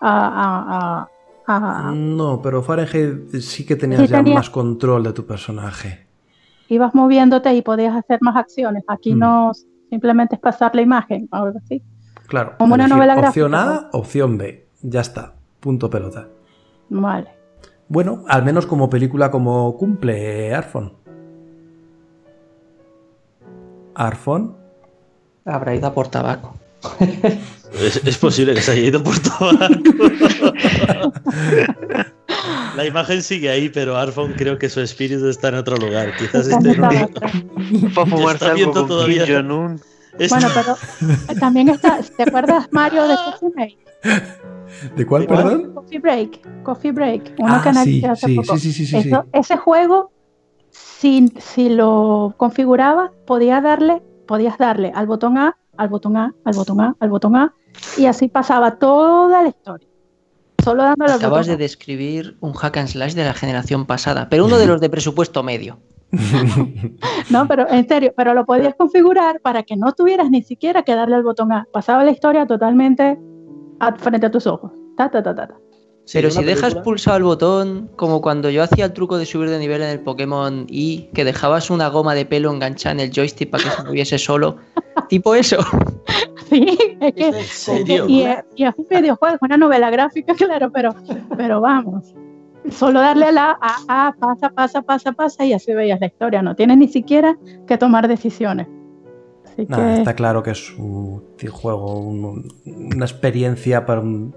[0.00, 1.08] a-
[1.48, 6.06] a- a- No, pero Fahrenheit sí que tenías Sí ya más control de tu personaje.
[6.68, 8.82] ibas moviéndote y podías hacer más acciones.
[8.88, 9.18] Aquí Mm.
[9.18, 9.52] no
[9.90, 11.82] simplemente es pasar la imagen o algo así.
[12.26, 12.54] Claro.
[12.58, 14.66] Como una novela Opción gráfica, A, opción B.
[14.82, 15.34] Ya está.
[15.60, 16.26] Punto pelota.
[16.88, 17.28] Vale.
[17.88, 20.92] Bueno, al menos como película como cumple Arfon.
[23.94, 24.56] Arfon.
[25.44, 26.56] Habrá ido a por tabaco.
[27.80, 29.74] Es, es posible que se haya ido por tabaco.
[32.76, 36.14] La imagen sigue ahí, pero Arfon creo que su espíritu está en otro lugar.
[36.16, 37.32] Quizás esté en un- atrás.
[37.94, 39.24] Para fumarse Está algo todavía.
[39.26, 39.80] Jong-un.
[40.18, 40.76] es- Bueno, pero
[41.40, 43.14] también está, ¿te acuerdas Mario de
[43.54, 43.76] Break?
[44.96, 45.72] ¿De cuál, perdón?
[45.74, 48.56] Coffee Break, Coffee Break, uno Ah, que sí, hace sí, poco.
[48.56, 49.28] sí, sí, sí, sí, Eso- sí.
[49.32, 50.10] Ese juego,
[50.70, 56.54] si, si lo configurabas, podía darle, podías darle al botón A, al botón A, al
[56.54, 57.54] botón A, al botón A,
[57.96, 59.88] y así pasaba toda la historia.
[60.64, 64.46] Solo dándole al Acabas de describir un hack and slash de la generación pasada, pero
[64.46, 65.78] uno de los de presupuesto medio.
[67.30, 70.94] No, pero en serio, pero lo podías configurar para que no tuvieras ni siquiera que
[70.94, 71.66] darle al botón A.
[71.72, 73.18] Pasaba la historia totalmente
[73.98, 74.72] frente a tus ojos.
[74.96, 75.54] Ta, ta, ta, ta, ta.
[76.12, 79.50] Pero si dejas película- pulsado el botón, como cuando yo hacía el truco de subir
[79.50, 83.10] de nivel en el Pokémon Y, que dejabas una goma de pelo enganchada en el
[83.10, 84.56] joystick para que se moviese solo,
[85.08, 85.56] tipo eso.
[86.48, 88.06] Sí, es que ¿En serio?
[88.08, 90.94] Y, es- y es un videojuego, es una novela gráfica, claro, pero,
[91.36, 92.14] pero vamos.
[92.70, 93.76] Solo darle a la A,
[94.08, 96.40] A, pasa, pasa, pasa, pasa y así veías la historia.
[96.42, 98.66] No tienes ni siquiera que tomar decisiones.
[99.58, 104.34] Así Nada, que está claro que es un juego, un- una experiencia para un,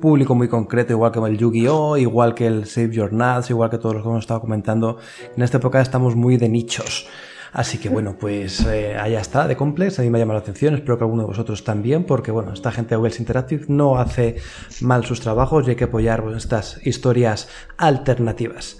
[0.00, 3.78] público muy concreto, igual que el Yu-Gi-Oh!, igual que el Save Your Nuts, igual que
[3.78, 4.98] todos los que hemos estado comentando.
[5.36, 7.06] En esta época estamos muy de nichos.
[7.52, 10.74] Así que bueno, pues eh, allá está, de Complex, a mí me llama la atención,
[10.74, 14.36] espero que alguno de vosotros también, porque bueno, esta gente de Wells Interactive no hace
[14.80, 18.78] mal sus trabajos y hay que apoyar bueno, estas historias alternativas.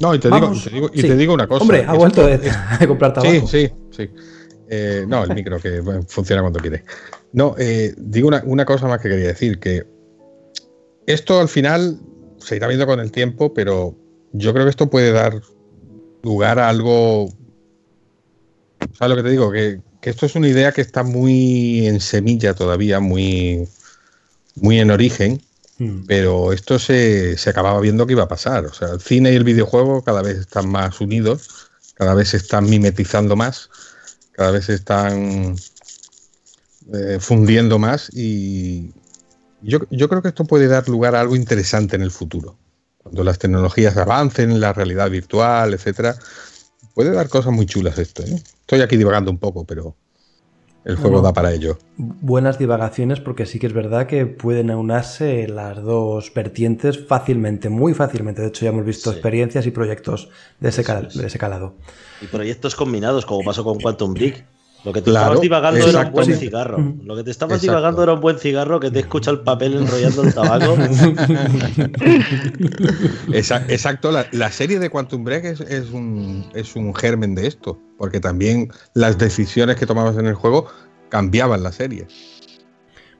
[0.00, 1.06] No, y te, digo, y te digo, y Sí.
[1.08, 1.62] te digo una cosa.
[1.62, 2.38] Hombre, ha vuelto de,
[2.80, 3.46] de comprar tabaco.
[3.46, 4.10] Sí, sí, sí.
[4.70, 6.84] Eh, no, el micro que funciona cuando quiere.
[7.32, 9.86] No, eh, digo una, una cosa más que quería decir, que
[11.06, 11.98] esto al final
[12.38, 13.94] se irá viendo con el tiempo, pero
[14.32, 15.40] yo creo que esto puede dar
[16.22, 17.30] lugar a algo...
[18.92, 19.50] ¿Sabes lo que te digo?
[19.50, 23.68] Que, que esto es una idea que está muy en semilla todavía, muy,
[24.54, 25.40] muy en origen,
[25.78, 26.06] Mm.
[26.06, 28.66] pero esto se, se acababa viendo que iba a pasar.
[28.66, 32.36] O sea, el cine y el videojuego cada vez están más unidos, cada vez se
[32.36, 33.70] están mimetizando más,
[34.38, 35.56] cada vez se están
[36.94, 38.92] eh, fundiendo más y
[39.62, 42.56] yo, yo creo que esto puede dar lugar a algo interesante en el futuro.
[42.98, 46.16] Cuando las tecnologías avancen, la realidad virtual, etcétera,
[46.94, 48.22] puede dar cosas muy chulas esto.
[48.22, 48.40] ¿eh?
[48.60, 49.96] Estoy aquí divagando un poco, pero
[50.84, 51.22] el juego Bueno.
[51.28, 51.78] da para ello.
[51.96, 57.94] buenas divagaciones porque sí que es verdad que pueden aunarse las dos vertientes fácilmente, muy
[57.94, 58.42] fácilmente.
[58.42, 59.16] De hecho, ya hemos visto Sí.
[59.16, 61.16] experiencias y proyectos de ese, cal- Eso es.
[61.18, 61.74] de ese calado.
[62.22, 64.44] Y proyectos combinados, como pasó con Quantum Break.
[64.84, 66.78] Lo que te Claro, estabas divagando era un buen cigarro.
[67.04, 67.72] Lo que te estabas Exacto.
[67.72, 70.76] divagando era un buen cigarro que te escucha el papel enrollando el tabaco.
[73.32, 77.78] Exacto, la, la serie de Quantum Break es, es un, es un germen de esto,
[77.98, 80.66] porque también las decisiones que tomabas en el juego
[81.08, 82.06] cambiaban la serie.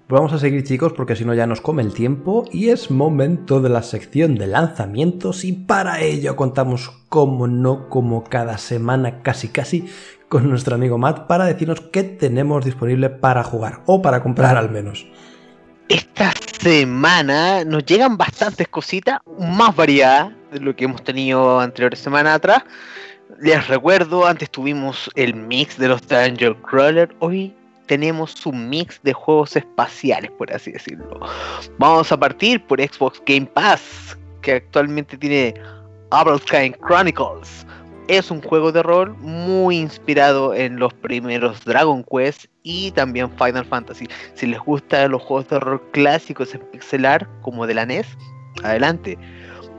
[0.09, 3.61] Vamos a seguir chicos porque si no ya nos come el tiempo y es momento
[3.61, 9.49] de la sección de lanzamientos y para ello contamos como no como cada semana casi
[9.49, 9.87] casi
[10.29, 14.71] con nuestro amigo Matt para decirnos qué tenemos disponible para jugar o para comprar al
[14.71, 15.07] menos.
[15.89, 22.37] Esta semana nos llegan bastantes cositas, más variadas de lo que hemos tenido anteriores semanas
[22.37, 22.63] atrás.
[23.41, 27.55] Les recuerdo, antes tuvimos el mix de los Dungeon Crawler, hoy
[27.87, 31.21] tenemos un mix de juegos espaciales, por así decirlo.
[31.79, 35.55] Vamos a partir por Xbox Game Pass, que actualmente tiene
[36.11, 37.67] Aberline Chronicles.
[38.09, 43.67] Es un juego de rol muy inspirado en los primeros Dragon Quest y también Final
[43.67, 44.09] Fantasy.
[44.33, 48.07] Si les gustan los juegos de rol clásicos en pixelar, como de la NES,
[48.65, 49.19] adelante.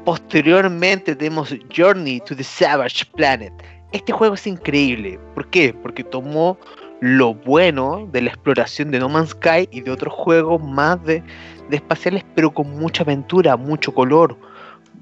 [0.06, 3.52] Posteriormente tenemos Journey to the Savage Planet.
[3.94, 5.20] Este juego es increíble.
[5.34, 5.74] ¿Por qué?
[5.74, 6.56] Porque tomó
[7.02, 11.24] lo bueno de la exploración de No Man's Sky y de otros juegos más de,
[11.68, 14.38] de espaciales, pero con mucha aventura, mucho color,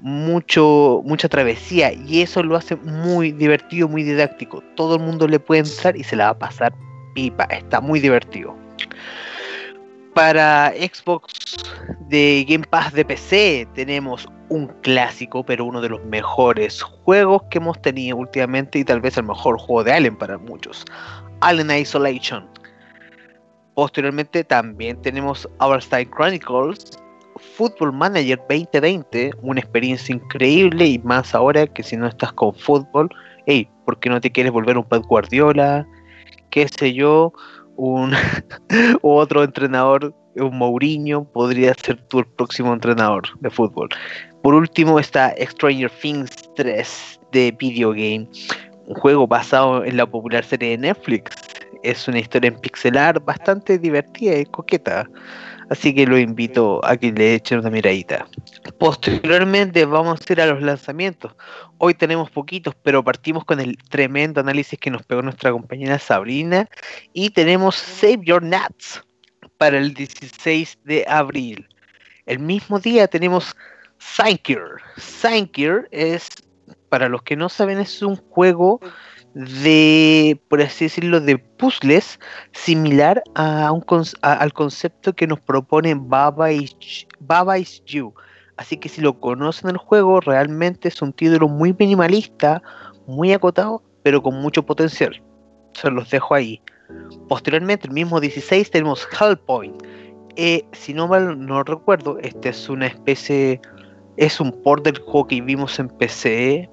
[0.00, 1.92] mucho, mucha travesía.
[1.92, 4.62] Y eso lo hace muy divertido, muy didáctico.
[4.76, 6.74] Todo el mundo le puede entrar y se la va a pasar
[7.14, 7.44] pipa.
[7.44, 8.56] Está muy divertido.
[10.14, 11.56] Para Xbox
[12.08, 17.58] de Game Pass de PC tenemos un clásico, pero uno de los mejores juegos que
[17.58, 20.84] hemos tenido últimamente y tal vez el mejor juego de Alien para muchos.
[21.40, 22.48] Alien Isolation.
[23.74, 26.98] Posteriormente también tenemos Our Style Chronicles,
[27.38, 33.08] Football Manager 2020, una experiencia increíble y más ahora que si no estás con fútbol,
[33.46, 35.86] hey, ¿por qué no te quieres volver un Pep Guardiola?
[36.50, 37.32] ¿Qué sé yo?
[37.76, 38.12] Un
[39.02, 43.88] otro entrenador, un Mourinho, podría ser el próximo entrenador de fútbol.
[44.42, 48.28] Por último está Stranger Things 3 de Video Game,
[48.86, 51.30] un juego basado en la popular serie de Netflix.
[51.82, 55.08] Es una historia en pixelar bastante divertida y coqueta.
[55.70, 58.26] Así que lo invito a que le echen una miradita.
[58.78, 61.34] Posteriormente vamos a ir a los lanzamientos.
[61.76, 66.68] Hoy tenemos poquitos, pero partimos con el tremendo análisis que nos pegó nuestra compañera Sabrina.
[67.12, 69.02] Y tenemos Save Your Nuts
[69.58, 71.68] para el 16 de abril.
[72.24, 73.54] El mismo día tenemos
[73.98, 74.60] Sankir.
[74.96, 76.28] Sankir es,
[76.88, 78.80] para los que no saben, es un juego
[79.38, 82.18] de, por así decirlo, de puzzles
[82.52, 83.84] similar a un
[84.22, 86.76] al concepto que nos propone Baba is,
[87.20, 88.12] Baba You.
[88.56, 92.60] Así que si lo conocen el juego, realmente es un título muy minimalista,
[93.06, 95.22] muy acotado, pero con mucho potencial.
[95.74, 96.60] Se los dejo ahí.
[97.28, 99.80] Posteriormente, el mismo 16, tenemos Hellpoint.
[100.34, 103.60] Eh, si no mal no recuerdo, este es una especie,
[104.16, 106.68] es un port del juego que vimos en PC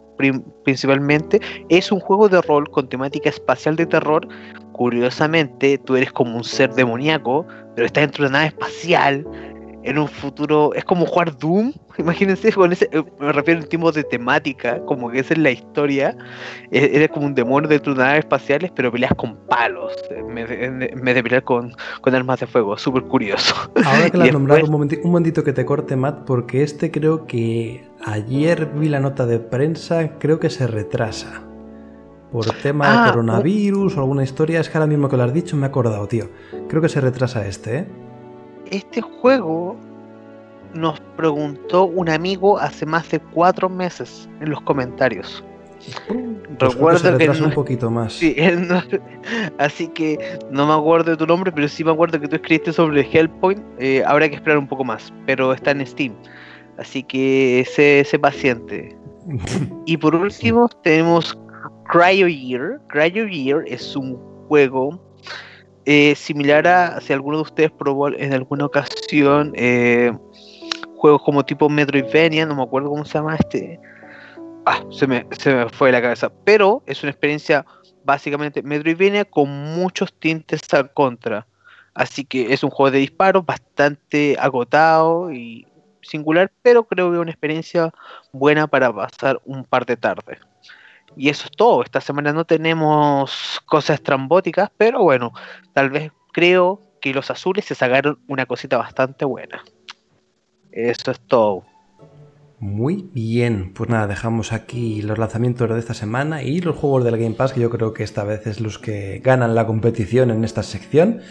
[0.64, 1.40] principalmente.
[1.70, 4.28] Es un juego de rol con temática espacial de terror.
[4.72, 7.46] Curiosamente, tú eres como un ser demoníaco,
[7.76, 9.26] pero estás dentro de una nave espacial.
[9.86, 11.72] En un futuro, es como jugar Doom.
[11.98, 15.52] Imagínense, con ese, eh, me refiero al tipo de temática, como que esa es la
[15.52, 16.18] historia.
[16.72, 20.66] E- Eres como un demonio de naves espaciales, pero peleas con palos, en vez de,
[20.66, 21.72] en vez de pelear con,
[22.02, 22.78] con armas de fuego.
[22.78, 23.56] Súper curioso.
[23.86, 26.90] Ahora que lo has nombrado, un, momenti- un momentito que te corte, Matt, porque este
[26.92, 31.44] creo que ayer vi la nota de prensa, creo que se retrasa.
[32.32, 35.32] Por tema Ah, de coronavirus o alguna historia, es que ahora mismo que lo has
[35.34, 36.26] dicho me he acordado, tío.
[36.68, 37.86] Creo que se retrasa este, ¿eh?
[38.72, 39.76] Este juego
[40.74, 45.44] nos preguntó un amigo hace más de cuatro meses en los comentarios.
[46.58, 46.70] Creo
[47.18, 48.14] que no- un poquito más.
[48.14, 48.82] Sí, él no-
[49.58, 50.18] así que
[50.52, 53.62] no me acuerdo de tu nombre, pero sí me acuerdo que tú escribiste sobre Hellpoint.
[53.80, 56.14] Eh, habrá que esperar un poco más, pero está en Steam.
[56.78, 58.96] Así que sé, sé paciente.
[59.86, 61.38] Y por último tenemos
[61.92, 62.80] Cryo Year.
[62.88, 64.16] Cryo Year es un
[64.48, 65.00] juego
[65.86, 70.12] eh, similar a si alguno de ustedes probó en alguna ocasión eh,
[70.98, 73.80] juegos como tipo Metroidvania, no me acuerdo cómo se llama este.
[74.66, 76.32] Ah, se me, se me fue de la cabeza.
[76.44, 77.66] Pero es una experiencia
[78.04, 81.46] básicamente Metroidvania con muchos tintes al contra.
[81.94, 85.66] Así que es un juego de disparos bastante agotado y
[86.02, 87.94] singular, pero creo que es una experiencia
[88.32, 90.40] buena para pasar un par de tardes.
[91.18, 91.84] Y eso es todo.
[91.84, 95.32] Esta semana no tenemos cosas estrambóticas, pero bueno,
[95.74, 99.64] tal vez creo que los azules se sacaron una cosita bastante buena.
[100.72, 101.64] Eso es todo.
[102.60, 107.18] Muy bien, pues nada, dejamos aquí los lanzamientos de esta semana y los juegos del
[107.18, 110.44] Game Pass, que yo creo que esta vez es los que ganan la competición en
[110.44, 111.22] esta sección.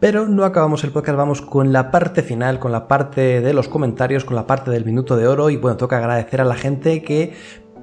[0.00, 3.68] Pero no acabamos el podcast, vamos con la parte final, con la parte de los
[3.68, 7.02] comentarios, con la parte del minuto de oro y bueno, toca agradecer a la gente
[7.02, 7.34] que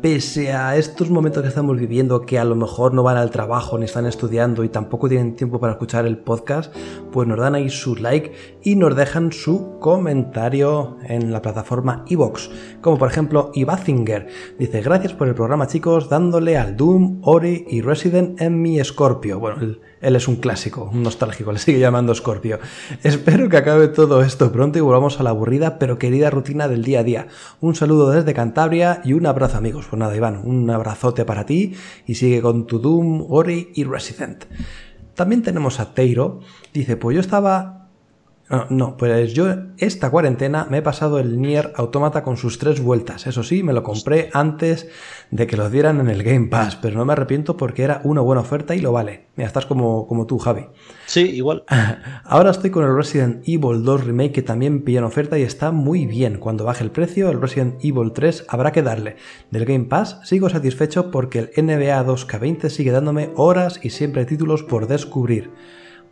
[0.01, 3.77] pese a estos momentos que estamos viviendo, que a lo mejor no van al trabajo
[3.77, 6.73] ni están estudiando y tampoco tienen tiempo para escuchar el podcast,
[7.11, 8.31] pues nos dan ahí su like
[8.63, 12.49] y nos dejan su comentario en la plataforma iVox.
[12.81, 14.27] Como por ejemplo Ibazinger
[14.59, 19.39] dice: Gracias por el programa, chicos, dándole al Doom, Ori y Resident en mi Scorpio.
[19.39, 22.59] Bueno, el él es un clásico, un nostálgico, le sigue llamando Scorpio.
[23.03, 26.83] Espero que acabe todo esto pronto y volvamos a la aburrida pero querida rutina del
[26.83, 27.27] día a día.
[27.61, 29.87] Un saludo desde Cantabria y un abrazo amigos.
[29.89, 31.75] Pues nada, Iván, un abrazote para ti
[32.05, 34.45] y sigue con tu Doom, Ori y Resident.
[35.15, 36.41] También tenemos a Teiro.
[36.73, 37.76] Dice, pues yo estaba
[38.49, 42.81] no, no, pues yo esta cuarentena me he pasado el Nier Automata con sus tres
[42.81, 43.27] vueltas.
[43.27, 44.87] Eso sí, me lo compré antes
[45.31, 48.21] de que lo dieran en el Game Pass, pero no me arrepiento porque era una
[48.21, 49.25] buena oferta y lo vale.
[49.35, 50.67] Mira, estás como, como tú, Javi.
[51.07, 51.65] Sí, igual.
[52.23, 55.71] Ahora estoy con el Resident Evil 2 Remake que también pilla en oferta y está
[55.71, 56.39] muy bien.
[56.39, 59.17] Cuando baje el precio, el Resident Evil 3 habrá que darle.
[59.51, 64.63] Del Game Pass sigo satisfecho porque el NBA 2K20 sigue dándome horas y siempre títulos
[64.63, 65.51] por descubrir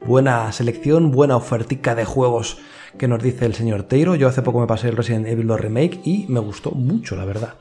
[0.05, 2.59] buena selección, buena ofertica de juegos
[2.97, 4.15] que nos dice el señor Teiro.
[4.15, 7.25] Yo hace poco me pasé el Resident Evil 2 Remake y me gustó mucho, la
[7.25, 7.55] verdad.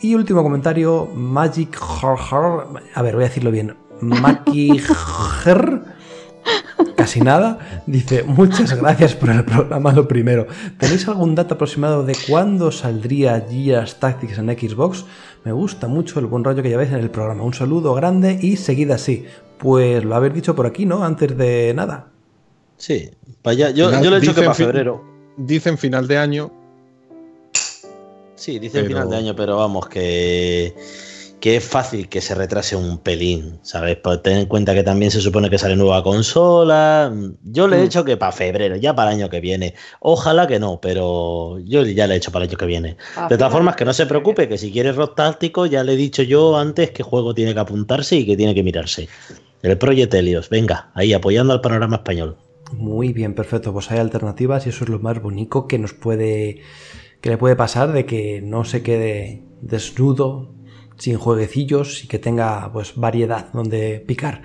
[0.00, 4.84] Y último comentario, Magic a ver, voy a decirlo bien, Magic
[6.96, 10.46] casi nada, dice, muchas gracias por el programa, lo primero.
[10.78, 15.04] ¿Tenéis algún dato aproximado de cuándo saldría Gears Tactics en Xbox?
[15.44, 17.44] Me gusta mucho el buen rollo que lleváis en el programa.
[17.44, 19.24] Un saludo grande y seguida así.
[19.62, 21.04] Pues lo habéis dicho por aquí, ¿no?
[21.04, 22.08] Antes de nada.
[22.78, 25.04] Sí, para Yo, yo le he dicho que para febrero.
[25.36, 26.52] Dicen final de año.
[28.34, 30.74] Sí, dicen final de año, pero vamos, que
[31.42, 33.96] que es fácil que se retrase un pelín, ¿sabes?
[33.96, 37.12] Pues ten en cuenta que también se supone que sale nueva consola.
[37.42, 38.06] Yo le he hecho mm.
[38.06, 39.74] que para febrero, ya para el año que viene.
[39.98, 42.96] Ojalá que no, pero yo ya le he hecho para el año que viene.
[43.28, 45.96] de todas formas, que no se preocupe, que si quiere rock táctico, ya le he
[45.96, 49.08] dicho yo antes qué juego tiene que apuntarse y que tiene que mirarse.
[49.62, 52.36] El Project Helios, venga, ahí apoyando al panorama español.
[52.72, 53.72] Muy bien, perfecto.
[53.72, 56.62] Pues hay alternativas y eso es lo más bonito que nos puede.
[57.20, 60.54] que le puede pasar de que no se quede desnudo
[60.96, 64.42] sin jueguecillos y que tenga pues variedad donde picar.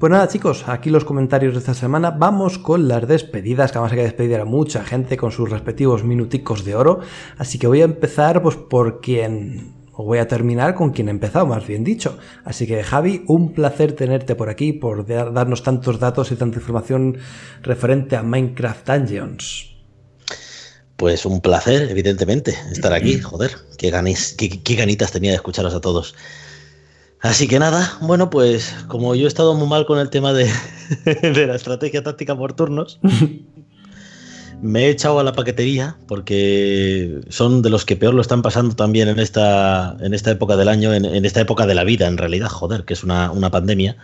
[0.00, 2.10] Pues nada chicos, aquí los comentarios de esta semana.
[2.10, 6.04] Vamos con las despedidas, que vamos a que despedir a mucha gente con sus respectivos
[6.04, 7.00] minuticos de oro.
[7.36, 9.77] Así que voy a empezar pues por quien...
[10.00, 12.18] O voy a terminar con quien he empezado, más bien dicho.
[12.44, 17.18] Así que Javi, un placer tenerte por aquí, por darnos tantos datos y tanta información
[17.62, 19.74] referente a Minecraft Dungeons.
[20.94, 23.18] Pues un placer, evidentemente, estar aquí.
[23.20, 23.90] Joder, qué,
[24.62, 26.14] qué, ganitas tenía de escucharos a todos.
[27.20, 30.48] Así que nada, bueno, pues como yo he estado muy mal con el tema de,
[31.46, 33.00] la estrategia táctica por turnos,
[34.62, 38.74] me he echado a la paquetería porque son de los que peor lo están pasando
[38.74, 42.18] también en esta, en esta época del año, en, esta época de la vida, en
[42.18, 43.96] realidad, joder, que es una, pandemia.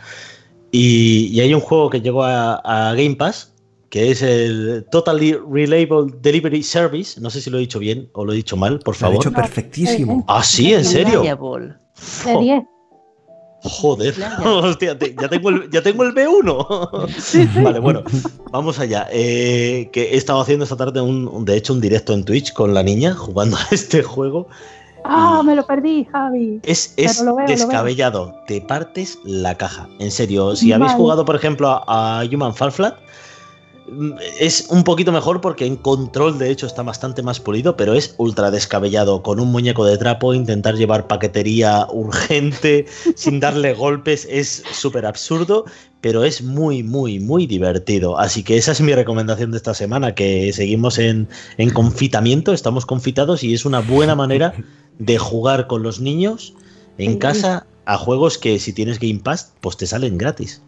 [0.70, 3.54] Y, hay un juego que llegó a Game Pass,
[3.94, 7.20] que es el Totally Reliable Delivery Service.
[7.20, 9.14] No sé si lo he dicho bien o lo he dicho mal, por favor.
[9.14, 10.24] Lo he dicho perfectísimo.
[10.26, 11.22] Ah, sí, en serio.
[13.64, 17.62] Joder, Hostia, ya, tengo el, ya tengo el B1.
[17.62, 18.02] Vale, bueno,
[18.50, 19.08] vamos allá.
[19.10, 22.74] Eh, que he estado haciendo esta tarde, un, de hecho, un directo en Twitch con
[22.74, 24.48] la niña jugando a este juego.
[25.06, 26.60] Ah, me lo perdí, Javi.
[26.62, 28.34] Es, descabellado.
[28.46, 29.88] Te partes la caja.
[29.98, 32.96] En serio, si habéis jugado, por ejemplo, a, a Human Fall Flat,
[34.38, 38.14] es un poquito mejor porque en control de hecho está bastante más pulido, pero es
[38.18, 39.22] ultra descabellado.
[39.22, 45.64] Con un muñeco de trapo, intentar llevar paquetería urgente sin darle golpes es súper absurdo,
[46.00, 48.18] pero es muy, muy, muy divertido.
[48.18, 52.86] Así que esa es mi recomendación de esta semana, que seguimos en, en confitamiento, estamos
[52.86, 54.54] confitados y es una buena manera
[54.98, 56.54] de jugar con los niños
[56.98, 60.62] en casa a juegos que si tienes Game Pass, pues te salen gratis.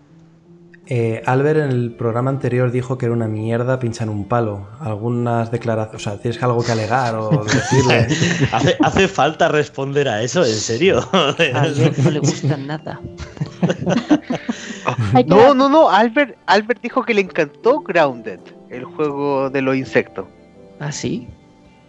[0.89, 4.69] Eh, Albert en el programa anterior dijo que era una mierda pinchar un palo.
[4.81, 8.07] Algunas declaraciones, o sea, tienes algo que alegar o decirle.
[8.83, 11.01] ¿Hace, falta responder a eso, en serio.
[11.13, 11.67] A
[12.03, 13.01] no le gusta nada.
[15.27, 15.91] no, no, no.
[15.91, 20.27] Albert, Albert dijo que le encantó Grounded, el juego de los insectos.
[20.79, 21.27] ¿Ah, sí?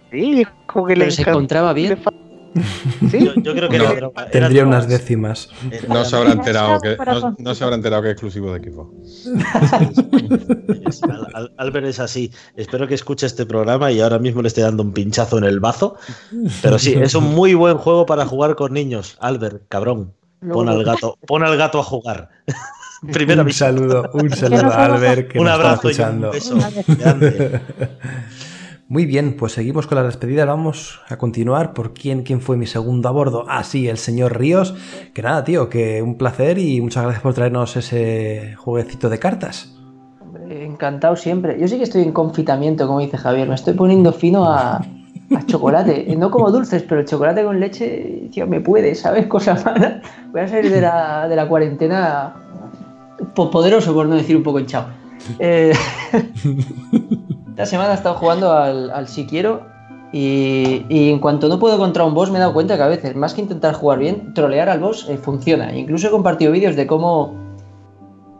[0.09, 1.99] Sí, dijo que le se encontraba bien.
[3.11, 3.25] ¿Sí?
[3.25, 3.83] Yo, yo creo que No.
[3.85, 5.49] era droga, era Tendría unas décimas.
[5.71, 6.97] Era- No se habrá enterado que,
[7.39, 8.61] no, se habrá enterado que es exclusivo de
[11.33, 12.31] Al- Albert es así.
[12.55, 15.59] Espero que escuche este programa y ahora mismo le esté dando un pinchazo en el
[15.59, 15.95] bazo.
[16.61, 19.17] Pero sí, es un muy buen juego para jugar con niños.
[19.19, 20.13] Albert, cabrón.
[20.51, 22.29] Pon al gato, pon al gato a jugar.
[23.13, 26.31] Primero un saludo, un saludo a Albert que un nos está abrazo y un escuchando.
[26.31, 26.57] beso
[26.99, 27.61] grande.
[28.89, 30.45] Muy bien, pues seguimos con la despedida.
[30.45, 33.45] Vamos a continuar por quién, quién fue mi segundo a bordo.
[33.49, 34.75] Ah, sí, el señor Ríos.
[35.13, 39.75] Que nada, tío, que un placer y muchas gracias por traernos ese jueguecito de cartas.
[40.21, 41.59] Hombre, Encantado siempre.
[41.59, 43.49] Yo sí que estoy en confitamiento, como dice Javier.
[43.49, 44.81] Me estoy poniendo fino a,
[45.47, 46.15] chocolate.
[46.17, 49.25] No como dulces, pero el chocolate con leche, tío, me puede, ¿sabes?
[49.27, 50.01] Cosa mala.
[50.31, 52.33] Voy a salir de la, de la cuarentena
[53.35, 54.87] po- poderoso, por no decir un poco hinchado.
[55.39, 55.73] Eh,
[57.57, 59.65] esta semana he estado jugando al, Si Quiero
[60.13, 63.15] y, en cuanto no puedo contra un boss me he dado cuenta que a veces,
[63.15, 65.75] más que intentar jugar bien, trolear al boss eh, funciona.
[65.75, 67.33] Incluso he compartido vídeos de cómo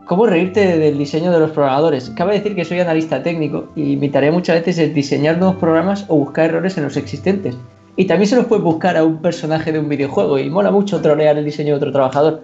[0.06, 2.10] ¿Cómo reírte del diseño de los programadores?
[2.10, 6.04] Cabe decir que soy analista técnico y mi tarea muchas veces es diseñar nuevos programas
[6.06, 7.58] o buscar errores en los existentes.
[7.96, 11.02] Y también se los puedes buscar a un personaje de un videojuego y mola mucho
[11.02, 12.40] trolear el diseño de otro trabajador.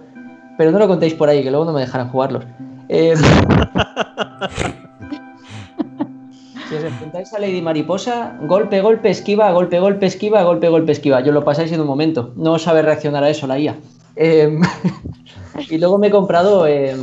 [0.57, 2.43] Pero no lo contéis por ahí, que luego no me dejarán jugarlos.
[2.89, 3.15] Eh,
[6.69, 11.21] si os enfrentáis a Lady Mariposa, golpe, golpe, esquiva, golpe, golpe, esquiva, golpe, golpe, esquiva.
[11.21, 12.33] Yo lo pasáis en un momento.
[12.35, 13.75] No sabe reaccionar a eso la IA.
[14.15, 14.57] Eh,
[15.69, 16.65] y luego me he comprado...
[16.67, 16.95] eh,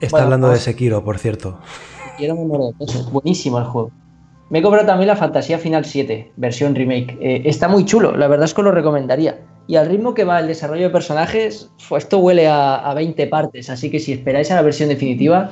[0.00, 0.56] Está Bueno, hablando de.
[0.58, 1.58] Sekiro, por cierto.
[2.18, 3.08] Quiero me muero de peso.
[3.10, 3.90] Buenísimo el juego.
[4.50, 7.16] Me he comprado también la Fantasía Final 7, versión remake.
[7.20, 9.40] Eh, está muy chulo, la verdad es que os lo recomendaría.
[9.66, 13.26] Y al ritmo que va el desarrollo de personajes, pues esto huele a, a 20
[13.28, 15.50] partes, así que si esperáis a la versión definitiva,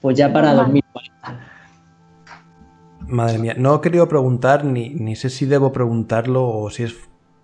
[0.00, 0.66] pues ya para Normal.
[0.66, 1.49] 2040.
[3.10, 6.94] Madre mía, no he querido preguntar, ni, ni sé si debo preguntarlo o si es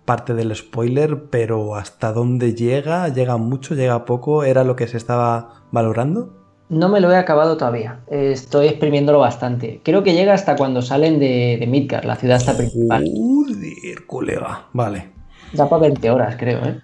[0.05, 3.09] parte del spoiler, pero ¿hasta dónde llega?
[3.09, 3.75] ¿Llega mucho?
[3.75, 4.43] ¿Llega poco?
[4.43, 6.33] ¿Era lo que se estaba valorando?
[6.69, 9.79] No me lo he acabado todavía, estoy exprimiéndolo bastante.
[9.83, 13.05] Creo que llega hasta cuando salen de, de Midgar, la ciudad esta principal.
[13.05, 14.67] Joder, colega.
[14.73, 15.09] Vale.
[15.53, 16.81] Da para 20 horas, creo, ¿eh?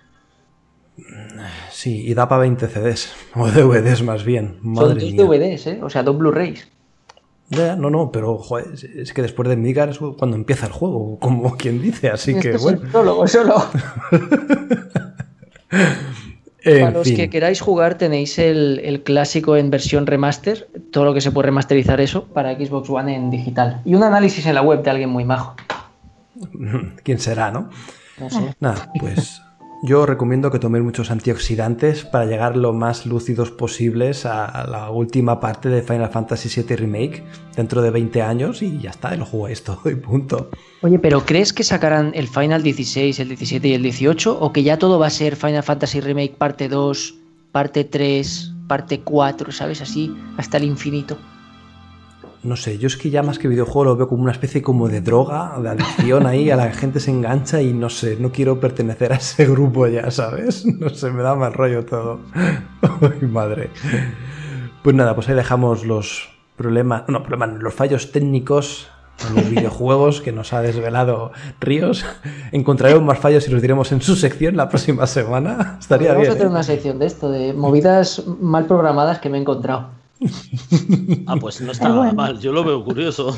[1.69, 3.13] Sí, y da para 20 CDs.
[3.35, 4.59] O DVDs más bien.
[4.61, 5.23] Son dos mía.
[5.23, 5.79] DVDs, ¿eh?
[5.83, 6.71] O sea, dos Blu-rays.
[7.55, 10.71] Ya, no, no, pero joder, es- es que después de Midgar es cuando empieza el
[10.71, 12.81] juego, como quien dice, así que es bueno.
[12.83, 13.55] el prólogo solo.
[16.65, 17.17] En Para los fin.
[17.17, 21.47] que queráis jugar tenéis el, el clásico en versión remaster, todo lo que se puede
[21.47, 23.81] remasterizar eso para Xbox One en digital.
[23.83, 25.55] Y un análisis en la web de alguien muy majo.
[27.03, 27.69] ¿Quién será, no?
[28.17, 28.55] No sé.
[28.61, 29.41] Nada, pues
[29.85, 35.41] yo recomiendo que toméis muchos antioxidantes para llegar lo más lúcidos posibles a la última
[35.41, 37.21] parte de Final Fantasy VII Remake
[37.57, 40.49] dentro de 20 años y ya está, lo jugáis todo y punto.
[40.81, 44.39] Oye, pero ¿crees que sacarán el Final 16, el 17 y el 18?
[44.39, 47.15] ¿O que ya todo va a ser Final Fantasy Remake parte 2,
[47.51, 49.81] parte 3, parte 4, ¿sabes?
[49.81, 51.17] Así, hasta el infinito.
[52.43, 54.89] No sé, yo es que ya más que videojuego lo veo como una especie como
[54.89, 58.59] de droga, de adicción ahí, a la gente se engancha y no sé, no quiero
[58.59, 60.65] pertenecer a ese grupo ya, ¿sabes?
[60.79, 62.19] No sé, me da mal rollo todo.
[62.81, 63.69] Ay, madre.
[64.83, 68.89] Pues nada, pues ahí dejamos los problemas, no, problemas, los fallos técnicos
[69.29, 71.31] en los videojuegos que nos ha desvelado
[71.61, 72.05] Ríos.
[72.51, 75.77] Encontraremos más fallos y los diremos en su sección la próxima semana.
[75.79, 76.31] Estaría Vamos bien.
[76.31, 76.49] a hacer ¿eh?
[76.49, 80.02] una sección de esto, de movidas mal programadas que me he encontrado.
[81.25, 82.39] Ah, pues no está nada mal.
[82.39, 83.37] Yo lo veo curioso.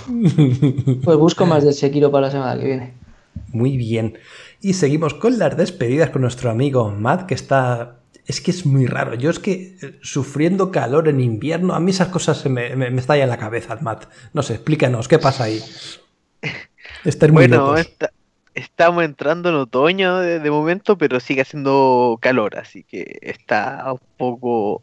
[1.04, 2.94] Pues busco más del Sekiro para la semana que viene.
[3.52, 4.18] Muy bien.
[4.62, 7.98] Y seguimos con las despedidas con nuestro amigo Matt, que está...
[8.26, 9.14] Es que es muy raro.
[9.14, 12.90] Yo es que eh, sufriendo calor en invierno, a mí esas cosas se me, me,
[12.90, 14.06] me estallan en la cabeza, Matt.
[14.34, 15.62] No sé, explícanos, ¿qué pasa ahí?
[17.06, 17.76] Estáis muy Bueno,
[18.56, 24.00] estamos entrando en otoño de, de momento, pero sigue haciendo calor, así que está un
[24.18, 24.82] poco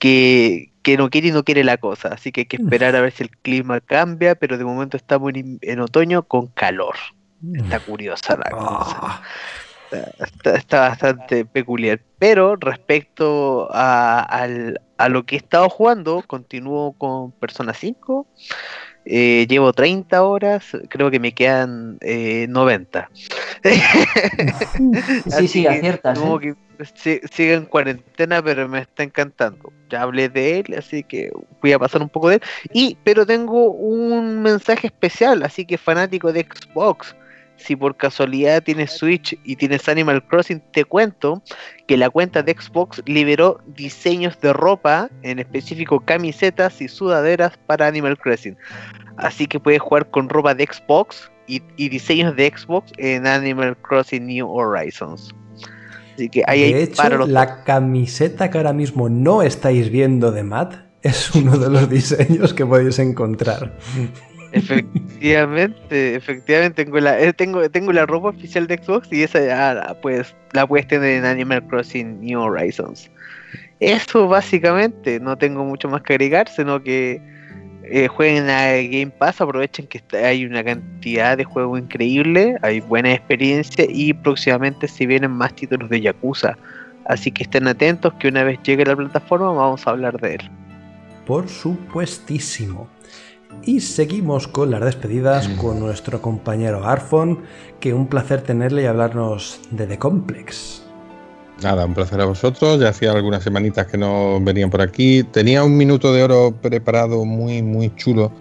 [0.00, 3.00] que, que no quiere y no quiere la cosa, así que hay que esperar a
[3.00, 6.96] ver si el clima cambia, pero de momento estamos en, en otoño con calor.
[7.54, 8.98] Está curiosa la cosa.
[9.00, 9.22] Ah,
[10.20, 12.00] Está, está bastante peculiar.
[12.18, 14.46] Pero respecto a,
[14.98, 18.26] a lo que he estado jugando, continúo con Persona 5.
[19.04, 23.10] Eh, llevo 30 horas, creo que me quedan eh, 90.
[25.38, 26.18] Sí, sí, aciertas.
[26.18, 26.54] como ¿eh?
[26.78, 29.72] que si- sigue en cuarentena, pero me está encantando.
[29.90, 32.42] Ya hablé de él, así que voy a pasar un poco de él.
[32.72, 37.14] Y, pero tengo un mensaje especial, así que fanático de Xbox.
[37.60, 41.42] Si por casualidad tienes Switch y tienes Animal Crossing, te cuento
[41.86, 47.86] que la cuenta de Xbox liberó diseños de ropa, en específico camisetas y sudaderas para
[47.86, 48.56] Animal Crossing.
[49.16, 53.76] Así que puedes jugar con ropa de Xbox y, y diseños de Xbox en Animal
[53.82, 55.34] Crossing New Horizons.
[56.14, 59.90] Así que ahí hay de hecho, para los la camiseta que ahora mismo no estáis
[59.90, 63.76] viendo de Matt es uno de los diseños que podéis encontrar.
[64.52, 69.74] Efectivamente, efectivamente tengo la eh, tengo tengo la ropa oficial de Xbox y esa ya
[69.74, 73.10] la, pues la puedes tener en Animal Crossing New Horizons.
[73.80, 77.20] Eso básicamente, no tengo mucho más que agregar, sino que
[77.84, 83.12] eh, jueguen a Game Pass, aprovechen que hay una cantidad de juegos increíble, hay buena
[83.12, 86.58] experiencia y próximamente se vienen más títulos de Yakuza.
[87.06, 90.50] Así que estén atentos que una vez llegue la plataforma vamos a hablar de él.
[91.26, 92.88] Por supuestísimo.
[93.64, 97.40] Y seguimos con las despedidas con nuestro compañero Arfon,
[97.78, 100.82] que un placer tenerle y hablarnos de The Complex.
[101.62, 102.80] Nada, un placer a vosotros.
[102.80, 105.24] Ya hacía algunas semanitas que no venían por aquí.
[105.24, 108.32] Tenía un minuto de oro preparado muy, muy chulo.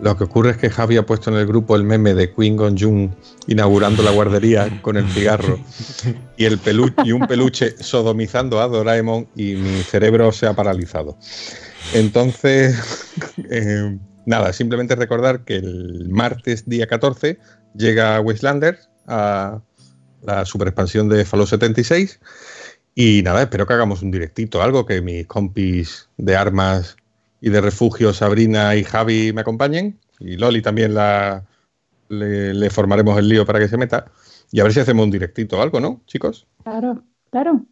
[0.00, 2.56] Lo que ocurre es que Javi ha puesto en el grupo el meme de Queen
[2.56, 3.10] Jung
[3.48, 5.58] inaugurando la guardería con el cigarro
[6.36, 11.16] y, el pelu y un peluche sodomizando a Doraemon y mi cerebro se ha paralizado.
[11.94, 12.78] Entonces,
[13.50, 13.98] eh,
[14.28, 17.38] nada, simplemente recordar que el martes día 14
[17.74, 19.62] llega Wastelanders a
[20.22, 22.20] la super expansión de Fallout 76
[22.94, 26.96] y nada, espero que hagamos un directito, algo que mis compis de armas
[27.40, 29.98] y de refugio, Sabrina y Javi, me acompañen.
[30.18, 31.46] Y Loli también la,
[32.08, 34.10] le, le formaremos el lío para que se meta.
[34.50, 36.48] Y a ver si hacemos un directito o algo, ¿no, chicos?
[36.64, 37.64] Claro, claro.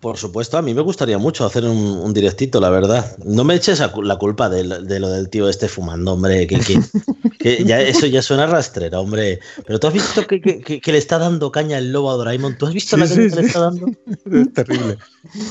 [0.00, 3.16] Por supuesto, a mí me gustaría mucho hacer un, un directito, la verdad.
[3.22, 6.46] No me eches la culpa de, lo- de lo del tío este fumando, hombre.
[6.46, 6.80] Que, que-
[7.38, 9.40] que ya, eso ya suena rastrera, hombre.
[9.66, 12.14] Pero tú has visto que, que- que- que le está dando caña el lobo a
[12.14, 12.56] Doraemon.
[12.56, 13.86] ¿Tú has visto Sí, la sí, caña que le está dando?
[14.32, 14.96] Es terrible.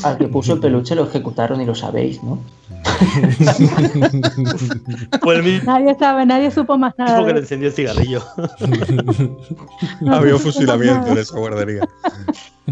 [0.02, 2.42] Al que puso el peluche lo ejecutaron y lo sabéis, ¿no?
[5.44, 7.20] Mismo Nadie sabe, nadie supo más nada.
[7.20, 8.24] que de le encendió el cigarrillo.
[10.02, 11.88] No Había supo fusilamiento en esa guardería.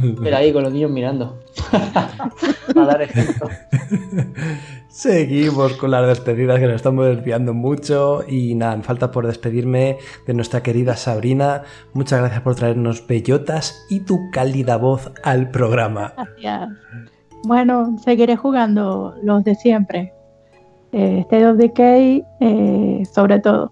[0.24, 1.40] Pero ahí con los niños mirando.
[2.74, 3.50] Para dar ejemplo.
[4.90, 9.98] Seguimos con las despedidas que nos estamos desviando mucho y nada, me falta por despedirme
[10.26, 11.64] de nuestra querida Sabrina.
[11.94, 16.14] Muchas gracias por traernos bellotas y tu cálida voz al programa.
[16.18, 16.70] Gracias.
[17.44, 20.14] Bueno, seguiré jugando los de siempre.
[20.92, 23.72] Eh, State of Decay, eh, sobre todo.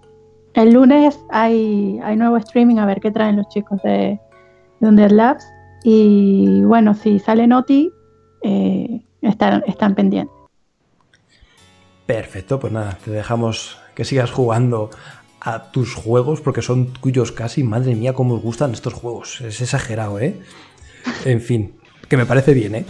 [0.54, 4.18] El lunes hay, hay nuevo streaming, a ver qué traen los chicos de,
[4.80, 5.44] de Undead Labs.
[5.88, 7.92] Y bueno, si sale Noti,
[8.42, 10.34] eh, están, están pendientes.
[12.06, 14.90] Perfecto, pues nada, te dejamos que sigas jugando
[15.40, 17.62] a tus juegos porque son tuyos casi.
[17.62, 19.40] Madre mía, cómo os gustan estos juegos.
[19.42, 20.40] Es exagerado, ¿eh?
[21.24, 21.76] En fin,
[22.08, 22.84] que me parece bien, ¿eh?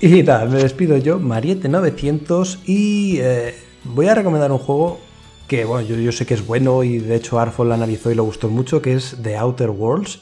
[0.00, 5.00] Y nada, me despido yo, Mariette900, y eh, voy a recomendar un juego
[5.48, 8.14] que, bueno, yo, yo sé que es bueno y de hecho Arfon lo analizó y
[8.14, 10.20] lo gustó mucho, que es The Outer Worlds.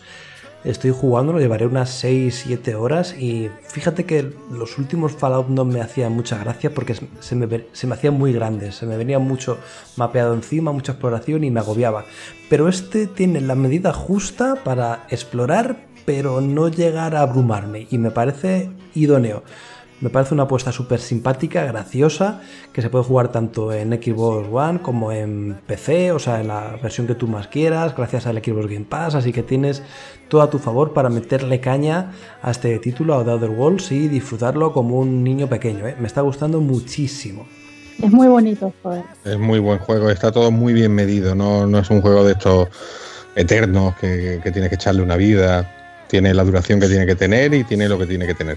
[0.63, 5.81] Estoy jugando, lo llevaré unas 6-7 horas y fíjate que los últimos Fallout no me
[5.81, 9.59] hacían mucha gracia porque se me, se me hacían muy grandes, se me venía mucho
[9.97, 12.05] mapeado encima, mucha exploración y me agobiaba.
[12.51, 18.11] Pero este tiene la medida justa para explorar pero no llegar a abrumarme y me
[18.11, 19.45] parece idóneo.
[20.01, 22.41] Me parece una apuesta súper simpática, graciosa,
[22.73, 26.79] que se puede jugar tanto en Xbox One como en PC, o sea, en la
[26.83, 29.83] versión que tú más quieras, gracias al Xbox Game Pass, así que tienes
[30.29, 34.09] todo a tu favor para meterle caña a este título, a The Other Worlds, y
[34.09, 35.87] disfrutarlo como un niño pequeño.
[35.87, 35.95] ¿eh?
[36.01, 37.47] Me está gustando muchísimo.
[38.03, 39.05] Es muy bonito, joder.
[39.27, 42.33] Es muy buen juego, está todo muy bien medido, no, no es un juego de
[42.33, 42.69] estos
[43.37, 45.77] eternos que, que tienes que echarle una vida.
[46.09, 48.57] Tiene la duración que tiene que tener y tiene lo que tiene que tener.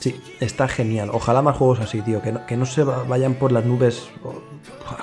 [0.00, 1.10] Sí, está genial.
[1.12, 2.22] Ojalá más juegos así, tío.
[2.22, 4.08] Que no, que no se va- vayan por las nubes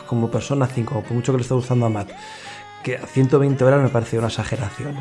[0.07, 2.10] como Persona 5, por mucho que le esté gustando a Matt.
[2.84, 4.95] Que a 120 horas me parece una exageración.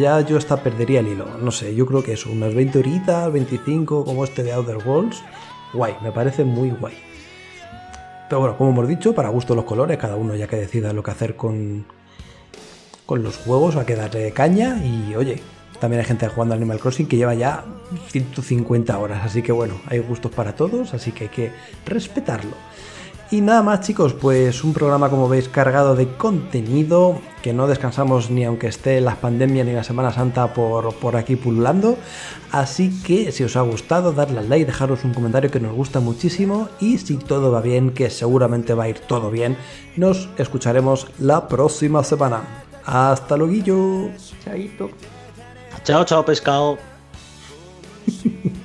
[0.00, 1.26] Ya yo hasta perdería el hilo.
[1.40, 5.22] No sé, yo creo que eso, unas 20 horitas, 25, como este de Outer Worlds.
[5.72, 6.94] Guay, me parece muy guay.
[8.28, 11.02] Pero bueno, como hemos dicho, para gusto los colores, cada uno ya que decida lo
[11.02, 11.86] que hacer con,
[13.06, 15.42] con los juegos, a que darle caña y oye,
[15.84, 17.62] también hay gente jugando Animal Crossing que lleva ya
[18.08, 21.52] 150 horas, así que bueno, hay gustos para todos, así que hay que
[21.84, 22.52] respetarlo.
[23.30, 28.30] Y nada más chicos, pues un programa como veis cargado de contenido, que no descansamos
[28.30, 31.98] ni aunque esté las pandemias ni la Semana Santa por, por aquí pululando.
[32.50, 36.00] Así que si os ha gustado, darle al like, dejaros un comentario que nos gusta
[36.00, 39.58] muchísimo y si todo va bien, que seguramente va a ir todo bien,
[39.96, 42.64] nos escucharemos la próxima semana.
[42.86, 44.10] Hasta luego.
[44.42, 44.88] Chaito.
[45.84, 46.78] Chao, chao, pescado.